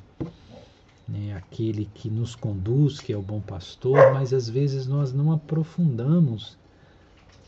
né, 1.07 1.35
aquele 1.35 1.85
que 1.93 2.09
nos 2.09 2.35
conduz, 2.35 2.99
que 2.99 3.13
é 3.13 3.17
o 3.17 3.21
bom 3.21 3.39
pastor, 3.39 4.13
mas 4.13 4.33
às 4.33 4.49
vezes 4.49 4.87
nós 4.87 5.13
não 5.13 5.31
aprofundamos 5.31 6.57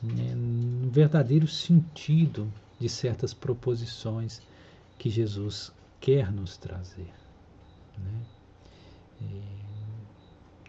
né, 0.02 0.34
no 0.36 0.90
verdadeiro 0.90 1.48
sentido 1.48 2.52
de 2.80 2.88
certas 2.88 3.34
proposições 3.34 4.42
que 4.98 5.10
Jesus 5.10 5.72
quer 6.00 6.32
nos 6.32 6.58
trazer. 6.58 7.12
Né? 7.98 8.22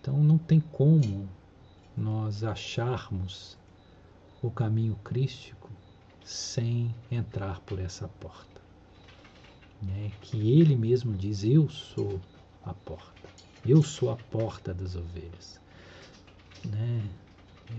Então 0.01 0.17
não 0.23 0.39
tem 0.39 0.61
como 0.61 1.29
nós 1.97 2.43
acharmos 2.43 3.57
o 4.43 4.51
caminho 4.51 4.97
crístico 5.05 5.60
sem 6.25 6.95
entrar 7.11 7.61
por 7.61 7.79
essa 7.79 8.09
porta. 8.09 8.61
Né? 9.83 10.13
Que 10.21 10.61
ele 10.61 10.77
mesmo 10.77 11.17
diz: 11.17 11.45
Eu 11.45 11.69
sou 11.69 12.21
a 12.65 12.75
porta, 12.75 13.29
eu 13.67 13.83
sou 13.83 14.11
a 14.11 14.17
porta 14.17 14.75
das 14.75 14.97
ovelhas. 14.97 15.61
Né? 16.65 17.03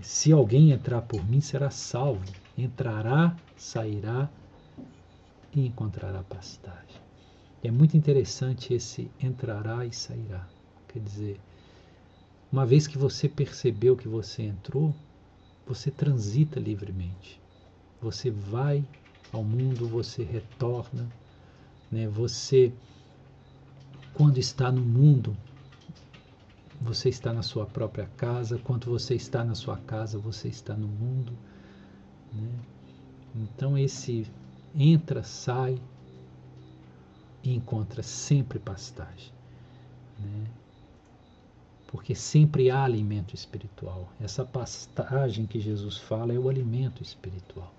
Se 0.00 0.32
alguém 0.32 0.70
entrar 0.70 1.02
por 1.02 1.24
mim, 1.28 1.40
será 1.40 1.70
salvo, 1.70 2.24
entrará, 2.56 3.36
sairá 3.56 4.30
e 5.54 5.66
encontrará 5.66 6.22
pastagem. 6.22 7.00
É 7.62 7.70
muito 7.70 7.96
interessante 7.96 8.74
esse 8.74 9.10
entrará 9.20 9.84
e 9.86 9.92
sairá. 9.92 10.48
Quer 10.88 11.00
dizer, 11.00 11.40
uma 12.50 12.66
vez 12.66 12.86
que 12.86 12.98
você 12.98 13.28
percebeu 13.28 13.96
que 13.96 14.08
você 14.08 14.42
entrou, 14.42 14.94
você 15.66 15.90
transita 15.90 16.58
livremente. 16.58 17.41
Você 18.02 18.30
vai 18.30 18.84
ao 19.32 19.42
mundo, 19.42 19.88
você 19.88 20.22
retorna, 20.22 21.08
né? 21.90 22.08
Você 22.08 22.72
quando 24.14 24.36
está 24.38 24.70
no 24.70 24.82
mundo, 24.82 25.34
você 26.80 27.08
está 27.08 27.32
na 27.32 27.42
sua 27.42 27.64
própria 27.64 28.06
casa, 28.16 28.58
quando 28.58 28.86
você 28.86 29.14
está 29.14 29.42
na 29.42 29.54
sua 29.54 29.78
casa, 29.78 30.18
você 30.18 30.48
está 30.48 30.74
no 30.74 30.88
mundo, 30.88 31.32
né? 32.32 32.50
Então 33.34 33.78
esse 33.78 34.26
entra, 34.74 35.22
sai, 35.22 35.80
e 37.42 37.54
encontra 37.54 38.02
sempre 38.02 38.58
pastagem. 38.58 39.32
Né? 40.18 40.46
Porque 41.88 42.14
sempre 42.14 42.70
há 42.70 42.84
alimento 42.84 43.34
espiritual. 43.34 44.08
Essa 44.20 44.44
pastagem 44.44 45.46
que 45.46 45.60
Jesus 45.60 45.98
fala 45.98 46.32
é 46.32 46.38
o 46.38 46.48
alimento 46.48 47.02
espiritual. 47.02 47.72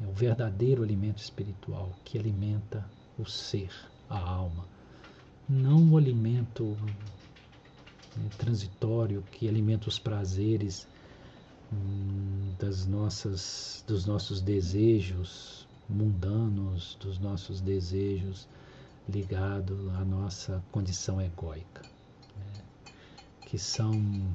É 0.00 0.06
o 0.06 0.12
verdadeiro 0.12 0.82
alimento 0.82 1.18
espiritual 1.18 1.92
que 2.04 2.18
alimenta 2.18 2.84
o 3.18 3.24
ser, 3.24 3.72
a 4.08 4.18
alma. 4.18 4.66
Não 5.48 5.92
o 5.92 5.96
alimento 5.96 6.76
né, 8.16 8.28
transitório 8.38 9.22
que 9.30 9.48
alimenta 9.48 9.88
os 9.88 9.98
prazeres 9.98 10.88
hum, 11.72 12.54
das 12.58 12.86
nossas, 12.86 13.84
dos 13.86 14.06
nossos 14.06 14.40
desejos 14.40 15.66
mundanos, 15.88 16.96
dos 17.00 17.18
nossos 17.18 17.60
desejos 17.60 18.48
ligados 19.08 19.88
à 19.94 20.04
nossa 20.04 20.62
condição 20.70 21.20
egóica, 21.20 21.82
né? 22.36 22.62
que 23.46 23.58
são 23.58 24.34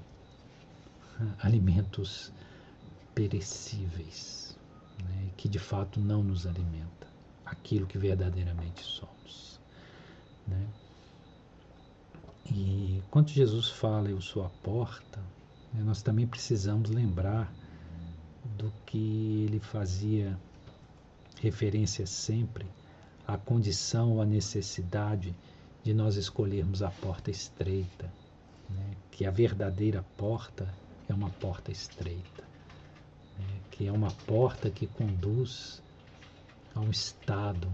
alimentos 1.40 2.32
perecíveis? 3.16 4.47
Que 5.38 5.48
de 5.48 5.60
fato 5.60 6.00
não 6.00 6.24
nos 6.24 6.48
alimenta 6.48 7.08
aquilo 7.46 7.86
que 7.86 7.98
verdadeiramente 7.98 8.84
somos. 8.84 9.60
Né? 10.48 10.68
E 12.52 13.04
quando 13.12 13.30
Jesus 13.30 13.70
fala, 13.70 14.10
eu 14.10 14.20
sou 14.20 14.44
a 14.44 14.50
porta, 14.50 15.20
né, 15.74 15.84
nós 15.84 16.02
também 16.02 16.26
precisamos 16.26 16.90
lembrar 16.90 17.54
do 18.58 18.72
que 18.86 19.46
ele 19.46 19.60
fazia 19.60 20.38
referência 21.40 22.08
sempre 22.08 22.66
à 23.28 23.38
condição 23.38 24.14
ou 24.14 24.22
à 24.22 24.26
necessidade 24.26 25.36
de 25.84 25.94
nós 25.94 26.16
escolhermos 26.16 26.82
a 26.82 26.90
porta 26.90 27.30
estreita, 27.30 28.12
né? 28.70 28.92
que 29.12 29.26
a 29.26 29.32
verdadeira 29.32 30.04
porta 30.18 30.74
é 31.08 31.14
uma 31.14 31.30
porta 31.30 31.72
estreita? 31.72 32.47
Que 33.78 33.86
é 33.86 33.92
uma 33.92 34.10
porta 34.26 34.72
que 34.72 34.88
conduz 34.88 35.84
a 36.74 36.80
um 36.80 36.90
estado 36.90 37.72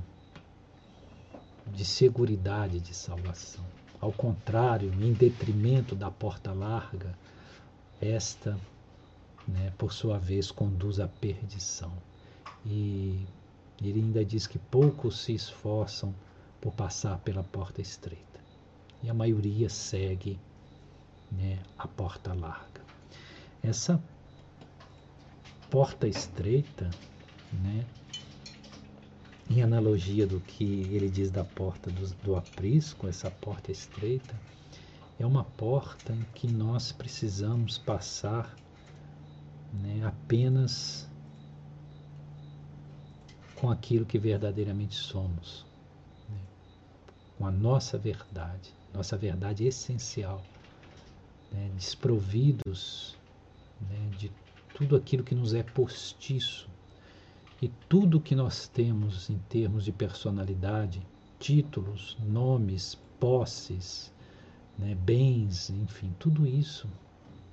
de 1.68 1.86
seguridade 1.86 2.82
de 2.82 2.94
salvação. 2.94 3.63
Ao 4.02 4.12
contrário, 4.12 4.94
em 4.94 5.13
detrimento 5.13 5.96
da 5.96 6.12
porta 6.12 6.52
larga, 6.52 7.18
esta, 8.02 8.60
né, 9.48 9.72
por 9.78 9.94
sua 9.94 10.20
vez, 10.20 10.52
conduz 10.52 11.00
à 11.00 11.08
perdição. 11.08 11.94
E 12.66 13.26
ele 13.82 14.02
ainda 14.02 14.26
diz 14.26 14.46
que 14.46 14.60
poucos 14.60 15.22
se 15.22 15.34
esforçam 15.34 16.13
por 16.60 16.74
passar 16.74 17.18
pela 17.20 17.44
porta 17.46 17.82
estreita. 17.82 18.42
E 19.02 19.10
a 19.10 19.13
maioria 19.13 19.70
segue 19.70 20.38
né, 21.32 21.60
a 21.78 21.88
porta 21.88 22.34
larga. 22.34 22.82
Essa 23.62 24.04
porta 25.74 26.08
estreita, 26.08 26.88
né, 27.52 27.84
em 29.50 29.64
analogia 29.64 30.28
do 30.28 30.40
que 30.40 30.64
ele 30.64 31.10
diz 31.10 31.32
da 31.32 31.44
porta 31.44 31.90
do, 31.90 32.08
do 32.18 32.36
aprisco, 32.36 33.08
essa 33.08 33.32
porta 33.32 33.72
estreita, 33.72 34.40
é 35.20 35.26
uma 35.26 35.44
porta 35.44 36.14
em 36.14 36.22
que 36.36 36.48
nós 36.48 36.92
precisamos 36.92 37.80
passar 37.80 38.56
né, 39.74 40.06
apenas 40.06 41.10
com 43.56 43.72
aquilo 43.72 44.06
que 44.06 44.20
verdadeiramente 44.20 44.94
somos, 44.94 45.66
né? 46.30 46.38
com 47.36 47.48
a 47.48 47.52
nossa 47.52 47.98
verdade, 47.98 48.72
nossa 48.94 49.18
verdade 49.18 49.66
essencial, 49.66 50.44
né? 51.52 51.72
desprovidos 51.76 53.18
né? 53.82 54.12
de 54.20 54.32
tudo 54.74 54.96
aquilo 54.96 55.24
que 55.24 55.36
nos 55.36 55.54
é 55.54 55.64
postiço 55.64 56.70
e 57.62 57.70
tudo 57.88 58.20
que 58.20 58.36
nós 58.36 58.68
temos 58.68 59.30
em 59.30 59.38
termos 59.50 59.86
de 59.86 59.91
personalidade, 59.91 61.02
títulos, 61.39 62.18
nomes, 62.26 62.97
posses, 63.20 64.12
né? 64.78 64.95
bens, 64.95 65.70
enfim, 65.70 66.14
tudo 66.20 66.45
isso 66.45 66.88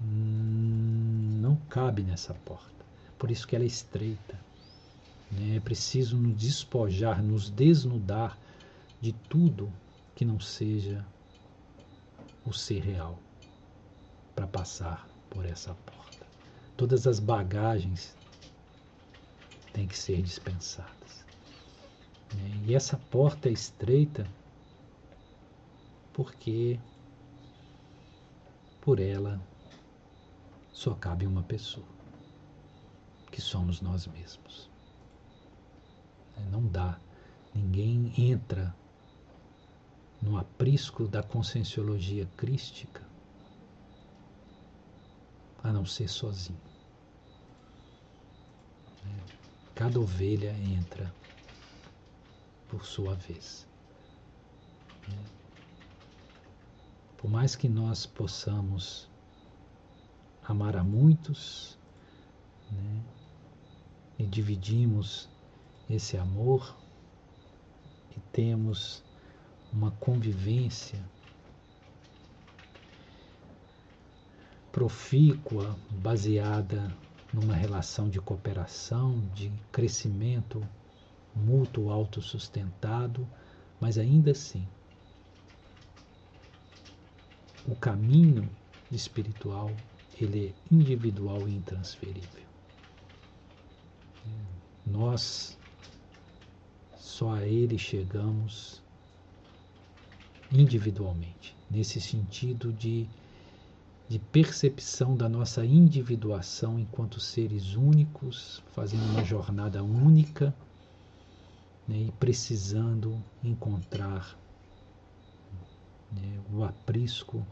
não 0.02 1.56
cabe 1.68 2.02
nessa 2.02 2.34
porta. 2.34 2.84
Por 3.18 3.30
isso 3.30 3.46
que 3.46 3.54
ela 3.54 3.64
é 3.64 3.68
estreita 3.68 4.38
né? 5.30 5.56
É 5.56 5.60
preciso 5.60 6.16
nos 6.16 6.36
despojar, 6.36 7.22
nos 7.22 7.50
desnudar 7.50 8.36
de 9.00 9.12
tudo 9.12 9.72
que 10.14 10.24
não 10.24 10.40
seja 10.40 11.04
o 12.44 12.52
ser 12.52 12.82
real 12.82 13.18
para 14.34 14.46
passar 14.46 15.08
por 15.28 15.44
essa 15.44 15.74
porta. 15.74 16.09
Todas 16.80 17.06
as 17.06 17.20
bagagens 17.20 18.16
têm 19.74 19.86
que 19.86 19.98
ser 19.98 20.22
dispensadas. 20.22 21.26
Né? 22.34 22.62
E 22.68 22.74
essa 22.74 22.96
porta 22.96 23.50
é 23.50 23.52
estreita 23.52 24.26
porque 26.14 26.80
por 28.80 28.98
ela 28.98 29.38
só 30.72 30.94
cabe 30.94 31.26
uma 31.26 31.42
pessoa, 31.42 31.84
que 33.30 33.42
somos 33.42 33.82
nós 33.82 34.06
mesmos. 34.06 34.70
Não 36.50 36.66
dá. 36.66 36.98
Ninguém 37.54 38.10
entra 38.16 38.74
no 40.22 40.38
aprisco 40.38 41.06
da 41.06 41.22
conscienciologia 41.22 42.26
crística 42.38 43.06
a 45.62 45.70
não 45.70 45.84
ser 45.84 46.08
sozinho. 46.08 46.69
Cada 49.74 49.98
ovelha 49.98 50.52
entra 50.52 51.12
por 52.68 52.84
sua 52.84 53.14
vez. 53.14 53.66
Por 57.16 57.30
mais 57.30 57.54
que 57.54 57.68
nós 57.68 58.06
possamos 58.06 59.08
amar 60.42 60.76
a 60.76 60.84
muitos, 60.84 61.78
né, 62.70 63.02
e 64.18 64.26
dividimos 64.26 65.28
esse 65.88 66.16
amor 66.16 66.76
e 68.16 68.20
temos 68.32 69.02
uma 69.72 69.90
convivência 69.92 71.02
profícua, 74.70 75.76
baseada 75.90 76.96
numa 77.32 77.54
relação 77.54 78.08
de 78.08 78.20
cooperação, 78.20 79.20
de 79.34 79.52
crescimento 79.70 80.66
mútuo 81.34 81.90
autossustentado, 81.90 83.26
mas 83.80 83.98
ainda 83.98 84.32
assim 84.32 84.66
o 87.66 87.76
caminho 87.76 88.48
espiritual 88.90 89.70
ele 90.20 90.48
é 90.48 90.74
individual 90.74 91.48
e 91.48 91.54
intransferível. 91.54 92.42
Nós 94.84 95.56
só 96.98 97.34
a 97.34 97.46
ele 97.46 97.78
chegamos 97.78 98.82
individualmente, 100.52 101.56
nesse 101.70 102.00
sentido 102.00 102.72
de 102.72 103.08
de 104.10 104.18
percepção 104.18 105.16
da 105.16 105.28
nossa 105.28 105.64
individuação 105.64 106.80
enquanto 106.80 107.20
seres 107.20 107.76
únicos, 107.76 108.60
fazendo 108.72 109.04
uma 109.04 109.24
jornada 109.24 109.84
única 109.84 110.52
né, 111.86 111.96
e 111.96 112.12
precisando 112.18 113.22
encontrar 113.40 114.36
né, 116.10 116.40
o 116.52 116.64
aprisco 116.64 117.46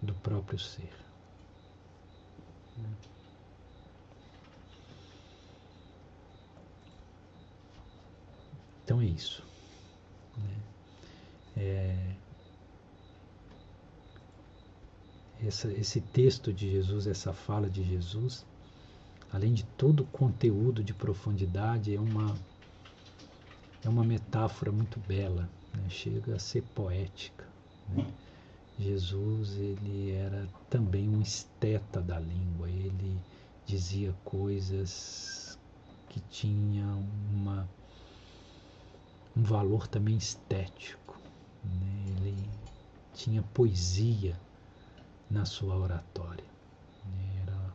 do 0.00 0.14
próprio 0.14 0.58
ser. 0.58 0.90
Então 8.82 9.02
é 9.02 9.04
isso. 9.04 9.44
Né? 10.38 10.56
É, 11.58 12.23
essa, 15.46 15.68
esse 15.72 16.00
texto 16.00 16.52
de 16.52 16.70
Jesus, 16.70 17.06
essa 17.06 17.32
fala 17.32 17.68
de 17.68 17.82
Jesus, 17.82 18.44
além 19.32 19.52
de 19.52 19.64
todo 19.64 20.00
o 20.00 20.06
conteúdo 20.06 20.82
de 20.82 20.94
profundidade, 20.94 21.94
é 21.94 22.00
uma, 22.00 22.34
é 23.84 23.88
uma 23.88 24.04
metáfora 24.04 24.72
muito 24.72 24.98
bela, 25.00 25.48
né? 25.74 25.88
chega 25.88 26.36
a 26.36 26.38
ser 26.38 26.62
poética. 26.74 27.44
Né? 27.88 28.06
Jesus 28.78 29.56
ele 29.56 30.12
era 30.12 30.48
também 30.68 31.08
um 31.08 31.20
esteta 31.20 32.00
da 32.00 32.18
língua, 32.18 32.68
ele 32.68 33.16
dizia 33.66 34.14
coisas 34.24 35.58
que 36.08 36.20
tinham 36.30 37.04
uma, 37.32 37.68
um 39.36 39.42
valor 39.42 39.86
também 39.86 40.16
estético. 40.16 41.18
Né? 41.64 42.04
Ele 42.18 42.48
tinha 43.14 43.42
poesia 43.54 44.36
na 45.34 45.44
sua 45.44 45.74
oratória. 45.74 46.44
Era, 47.42 47.74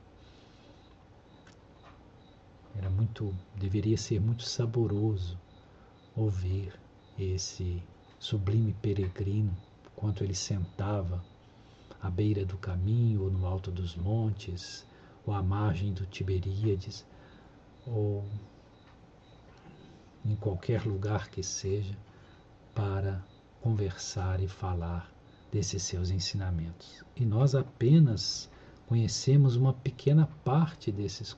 era 2.77 2.89
muito, 2.89 3.35
deveria 3.53 3.97
ser 3.97 4.21
muito 4.21 4.43
saboroso 4.43 5.37
ouvir 6.15 6.73
esse 7.17 7.83
sublime 8.17 8.73
peregrino, 8.81 9.51
enquanto 9.91 10.23
ele 10.23 10.33
sentava 10.33 11.21
à 12.01 12.09
beira 12.09 12.45
do 12.45 12.57
caminho, 12.57 13.23
ou 13.23 13.29
no 13.29 13.45
alto 13.45 13.69
dos 13.69 13.93
montes, 13.93 14.85
ou 15.25 15.33
à 15.33 15.43
margem 15.43 15.91
do 15.91 16.05
Tiberíades, 16.05 17.05
ou 17.85 18.23
em 20.23 20.35
qualquer 20.37 20.85
lugar 20.85 21.29
que 21.29 21.43
seja, 21.43 21.97
para 22.73 23.21
conversar 23.61 24.39
e 24.39 24.47
falar 24.47 25.18
desses 25.51 25.83
seus 25.83 26.09
ensinamentos. 26.09 27.03
E 27.15 27.25
nós 27.25 27.55
apenas 27.55 28.49
conhecemos 28.87 29.55
uma 29.55 29.73
pequena 29.73 30.27
parte 30.43 30.91
desses, 30.91 31.35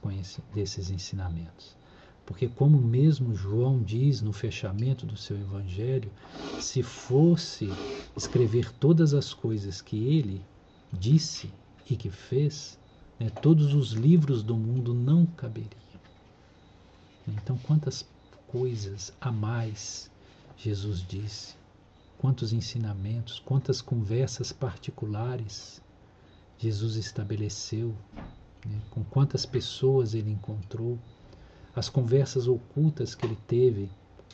desses 0.54 0.90
ensinamentos. 0.90 1.76
Porque, 2.26 2.48
como 2.48 2.80
mesmo 2.80 3.36
João 3.36 3.82
diz 3.82 4.22
no 4.22 4.32
fechamento 4.32 5.06
do 5.06 5.18
seu 5.18 5.38
evangelho, 5.38 6.12
se 6.62 6.82
fosse 6.82 7.68
escrever 8.16 8.72
todas 8.74 9.14
as 9.14 9.34
coisas 9.34 9.82
que 9.82 9.98
ele 9.98 10.42
disse 10.94 11.52
e 11.90 11.96
que 11.96 12.10
fez, 12.10 12.80
né, 13.20 13.30
todos 13.30 13.74
os 13.74 13.92
livros 13.92 14.44
do 14.44 14.56
mundo 14.56 14.94
não 14.94 15.26
caberiam. 15.26 15.70
Então, 17.28 17.58
quantas 17.58 18.08
coisas 18.48 19.14
a 19.20 19.32
mais 19.32 20.10
Jesus 20.58 21.06
disse 21.06 21.61
quantos 22.22 22.54
ensinamentos, 22.54 23.40
quantas 23.40 23.82
conversas 23.82 24.52
particulares 24.52 25.82
Jesus 26.60 26.96
estabeleceu, 26.96 27.96
né? 28.64 28.80
com 28.92 29.04
quantas 29.04 29.44
pessoas 29.44 30.14
ele 30.14 30.30
encontrou, 30.30 31.00
as 31.76 31.90
conversas 31.90 32.48
ocultas 32.48 33.16
que 33.16 33.26
ele 33.26 33.38
teve 33.48 33.90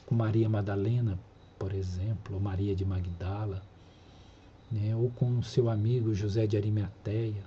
com 0.06 0.14
Maria 0.16 0.50
Madalena, 0.50 1.18
por 1.58 1.74
exemplo, 1.74 2.36
ou 2.36 2.42
Maria 2.42 2.76
de 2.76 2.84
Magdala, 2.84 3.64
né? 4.70 4.94
ou 4.94 5.10
com 5.12 5.42
seu 5.42 5.70
amigo 5.70 6.14
José 6.14 6.46
de 6.46 6.58
Arimateia, 6.58 7.46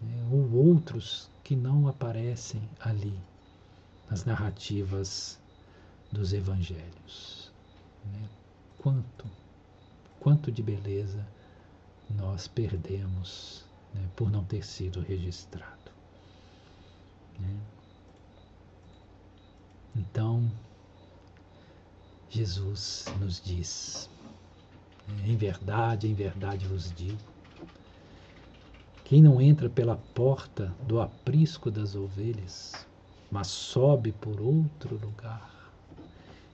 né? 0.00 0.28
ou 0.30 0.68
outros 0.68 1.28
que 1.42 1.56
não 1.56 1.88
aparecem 1.88 2.62
ali 2.78 3.18
nas 4.08 4.24
narrativas 4.24 5.36
dos 6.12 6.32
evangelhos. 6.32 7.50
Né? 8.04 8.28
Quanto, 8.82 9.26
quanto 10.18 10.50
de 10.50 10.62
beleza 10.62 11.26
nós 12.08 12.48
perdemos 12.48 13.64
né, 13.94 14.08
por 14.16 14.30
não 14.30 14.42
ter 14.42 14.64
sido 14.64 15.00
registrado. 15.00 15.92
Né? 17.38 17.60
Então, 19.94 20.50
Jesus 22.30 23.04
nos 23.18 23.40
diz, 23.40 24.08
em 25.24 25.36
verdade, 25.36 26.08
em 26.08 26.14
verdade 26.14 26.66
vos 26.66 26.90
digo, 26.92 27.18
quem 29.04 29.20
não 29.20 29.40
entra 29.40 29.68
pela 29.68 29.96
porta 30.14 30.74
do 30.86 31.00
aprisco 31.00 31.70
das 31.70 31.94
ovelhas, 31.94 32.86
mas 33.30 33.48
sobe 33.48 34.12
por 34.12 34.40
outro 34.40 34.96
lugar, 34.96 35.70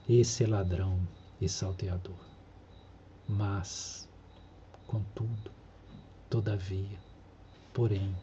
esse 0.09 0.43
é 0.43 0.47
ladrão 0.47 0.99
e 1.39 1.47
salteador. 1.47 2.17
Mas, 3.27 4.07
contudo, 4.87 5.51
todavia, 6.29 6.97
porém, 7.73 8.15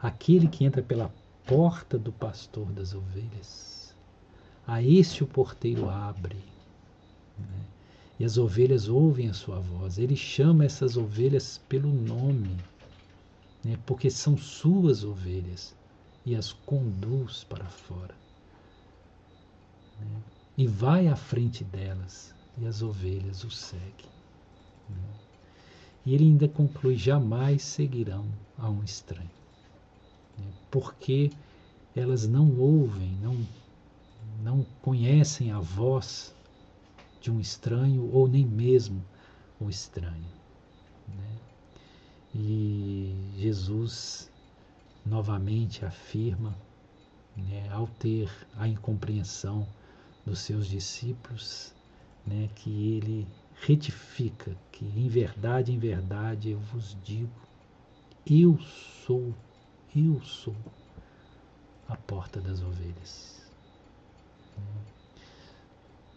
aquele 0.00 0.48
que 0.48 0.64
entra 0.64 0.82
pela 0.82 1.12
porta 1.46 1.98
do 1.98 2.12
pastor 2.12 2.66
das 2.72 2.94
ovelhas, 2.94 3.94
a 4.66 4.82
este 4.82 5.24
o 5.24 5.26
porteiro 5.26 5.88
abre. 5.88 6.36
Né? 7.38 7.66
E 8.20 8.24
as 8.24 8.38
ovelhas 8.38 8.88
ouvem 8.88 9.28
a 9.28 9.34
sua 9.34 9.58
voz. 9.58 9.98
Ele 9.98 10.16
chama 10.16 10.64
essas 10.64 10.96
ovelhas 10.96 11.58
pelo 11.68 11.88
nome, 11.88 12.56
né? 13.64 13.78
porque 13.84 14.10
são 14.10 14.36
suas 14.36 15.02
ovelhas, 15.02 15.74
e 16.24 16.36
as 16.36 16.52
conduz 16.52 17.42
para 17.44 17.64
fora. 17.64 18.14
Né? 20.00 20.22
E 20.56 20.66
vai 20.66 21.08
à 21.08 21.16
frente 21.16 21.64
delas, 21.64 22.34
e 22.58 22.66
as 22.66 22.82
ovelhas 22.82 23.44
o 23.44 23.50
seguem. 23.50 24.10
Né? 24.88 25.14
E 26.04 26.14
ele 26.14 26.24
ainda 26.24 26.48
conclui: 26.48 26.96
jamais 26.96 27.62
seguirão 27.62 28.26
a 28.58 28.68
um 28.68 28.82
estranho, 28.82 29.30
né? 30.38 30.52
porque 30.70 31.30
elas 31.94 32.26
não 32.26 32.58
ouvem, 32.58 33.12
não, 33.22 33.46
não 34.42 34.66
conhecem 34.82 35.50
a 35.50 35.60
voz 35.60 36.34
de 37.20 37.30
um 37.30 37.40
estranho 37.40 38.10
ou 38.12 38.26
nem 38.28 38.44
mesmo 38.44 39.02
o 39.60 39.70
estranho. 39.70 40.26
Né? 41.08 41.36
E 42.34 43.14
Jesus 43.36 44.30
novamente 45.04 45.84
afirma, 45.84 46.54
né, 47.36 47.68
ao 47.70 47.86
ter 47.86 48.30
a 48.56 48.68
incompreensão 48.68 49.66
dos 50.24 50.40
seus 50.40 50.66
discípulos, 50.66 51.74
né, 52.26 52.48
que 52.54 52.70
ele 52.96 53.26
retifica 53.60 54.56
que 54.70 54.84
em 54.84 55.08
verdade, 55.08 55.72
em 55.72 55.78
verdade 55.78 56.50
eu 56.50 56.58
vos 56.58 56.96
digo, 57.02 57.30
eu 58.26 58.58
sou, 59.04 59.34
eu 59.94 60.20
sou 60.22 60.56
a 61.88 61.96
porta 61.96 62.40
das 62.40 62.62
ovelhas. 62.62 63.50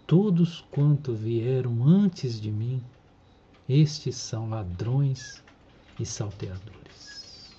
Todos 0.08 0.62
quanto 0.70 1.16
vieram 1.16 1.84
antes 1.84 2.40
de 2.40 2.52
mim, 2.52 2.82
estes 3.68 4.16
são 4.16 4.50
ladrões 4.50 5.44
e 6.00 6.06
salteadores. 6.06 7.52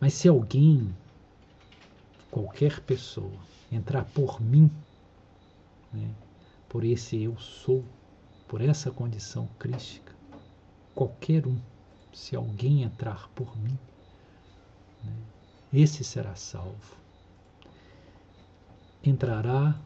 Mas 0.00 0.14
se 0.14 0.28
alguém, 0.28 0.94
qualquer 2.30 2.80
pessoa, 2.80 3.38
entrar 3.70 4.04
por 4.04 4.40
mim, 4.40 4.70
né, 5.92 6.10
por 6.68 6.84
esse 6.84 7.22
eu 7.22 7.38
sou, 7.38 7.84
por 8.46 8.60
essa 8.60 8.90
condição 8.90 9.48
crística, 9.58 10.12
qualquer 10.94 11.46
um, 11.46 11.58
se 12.12 12.36
alguém 12.36 12.82
entrar 12.82 13.28
por 13.30 13.56
mim, 13.58 13.78
né, 15.04 15.12
esse 15.72 16.02
será 16.04 16.34
salvo. 16.34 16.96
Entrará, 19.02 19.78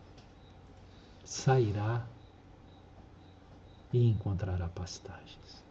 sairá 1.25 2.07
e 3.93 4.09
encontrará 4.09 4.69
pastagens. 4.69 5.63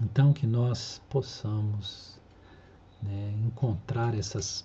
Então, 0.00 0.32
que 0.32 0.46
nós 0.46 1.02
possamos 1.10 2.18
né, 3.02 3.34
encontrar 3.44 4.14
essas 4.14 4.64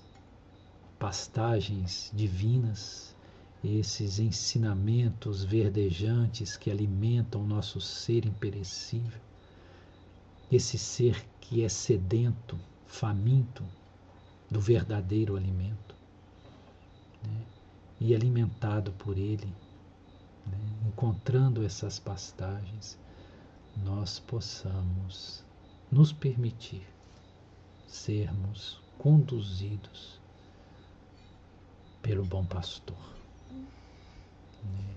pastagens 0.99 2.11
divinas, 2.13 3.15
esses 3.63 4.19
ensinamentos 4.19 5.43
verdejantes 5.43 6.55
que 6.55 6.69
alimentam 6.69 7.41
o 7.41 7.47
nosso 7.47 7.81
ser 7.81 8.25
imperecível, 8.25 9.19
esse 10.51 10.77
ser 10.77 11.25
que 11.41 11.63
é 11.63 11.69
sedento, 11.69 12.57
faminto 12.85 13.63
do 14.49 14.61
verdadeiro 14.61 15.35
alimento, 15.35 15.95
né, 17.23 17.41
e 17.99 18.13
alimentado 18.13 18.91
por 18.93 19.17
ele, 19.17 19.51
né, 20.45 20.57
encontrando 20.87 21.65
essas 21.65 21.99
pastagens, 21.99 22.97
nós 23.83 24.19
possamos 24.19 25.43
nos 25.91 26.13
permitir 26.13 26.85
sermos 27.87 28.79
conduzidos 28.97 30.19
pelo 32.05 32.23
bom 32.23 32.45
pastor, 32.45 32.95
né? 34.63 34.95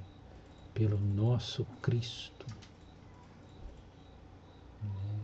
pelo 0.75 1.01
nosso 1.01 1.65
Cristo, 1.81 2.45
né? 4.83 5.21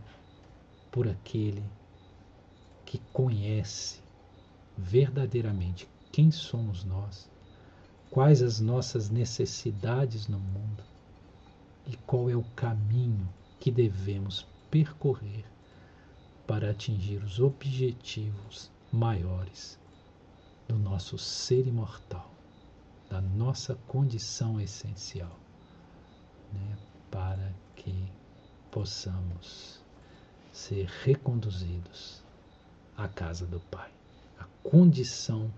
por 0.90 1.06
aquele 1.06 1.62
que 2.86 2.96
conhece 3.12 4.00
verdadeiramente 4.78 5.86
quem 6.10 6.30
somos 6.30 6.84
nós, 6.84 7.28
quais 8.10 8.40
as 8.40 8.60
nossas 8.60 9.10
necessidades 9.10 10.26
no 10.26 10.38
mundo 10.38 10.82
e 11.86 11.98
qual 12.06 12.30
é 12.30 12.34
o 12.34 12.44
caminho 12.56 13.28
que 13.60 13.70
devemos 13.70 14.46
percorrer 14.70 15.44
para 16.46 16.70
atingir 16.70 17.22
os 17.22 17.40
objetivos 17.40 18.70
maiores 18.90 19.78
do 20.68 20.78
nosso 20.78 21.18
ser 21.18 21.66
imortal, 21.66 22.30
da 23.08 23.20
nossa 23.20 23.74
condição 23.86 24.60
essencial, 24.60 25.38
né, 26.52 26.78
para 27.10 27.52
que 27.76 28.08
possamos 28.70 29.80
ser 30.52 30.86
reconduzidos 31.04 32.22
à 32.96 33.08
casa 33.08 33.46
do 33.46 33.60
Pai, 33.60 33.90
a 34.38 34.44
condição 34.62 35.50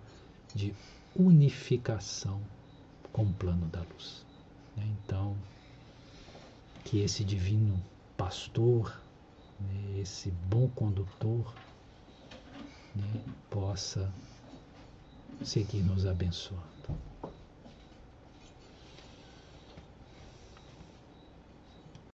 de 0.54 0.74
unificação 1.14 2.40
com 3.12 3.24
o 3.24 3.32
plano 3.34 3.66
da 3.66 3.80
luz. 3.80 4.24
Né. 4.76 4.86
Então, 5.04 5.36
que 6.84 6.98
esse 6.98 7.24
divino 7.24 7.82
pastor 8.16 9.00
né, 9.60 10.00
esse 10.00 10.30
bom 10.30 10.68
condutor 10.68 11.54
né, 12.94 13.22
possa 13.50 14.12
seguir 15.42 15.82
nos 15.82 16.06
abençoando. 16.06 16.75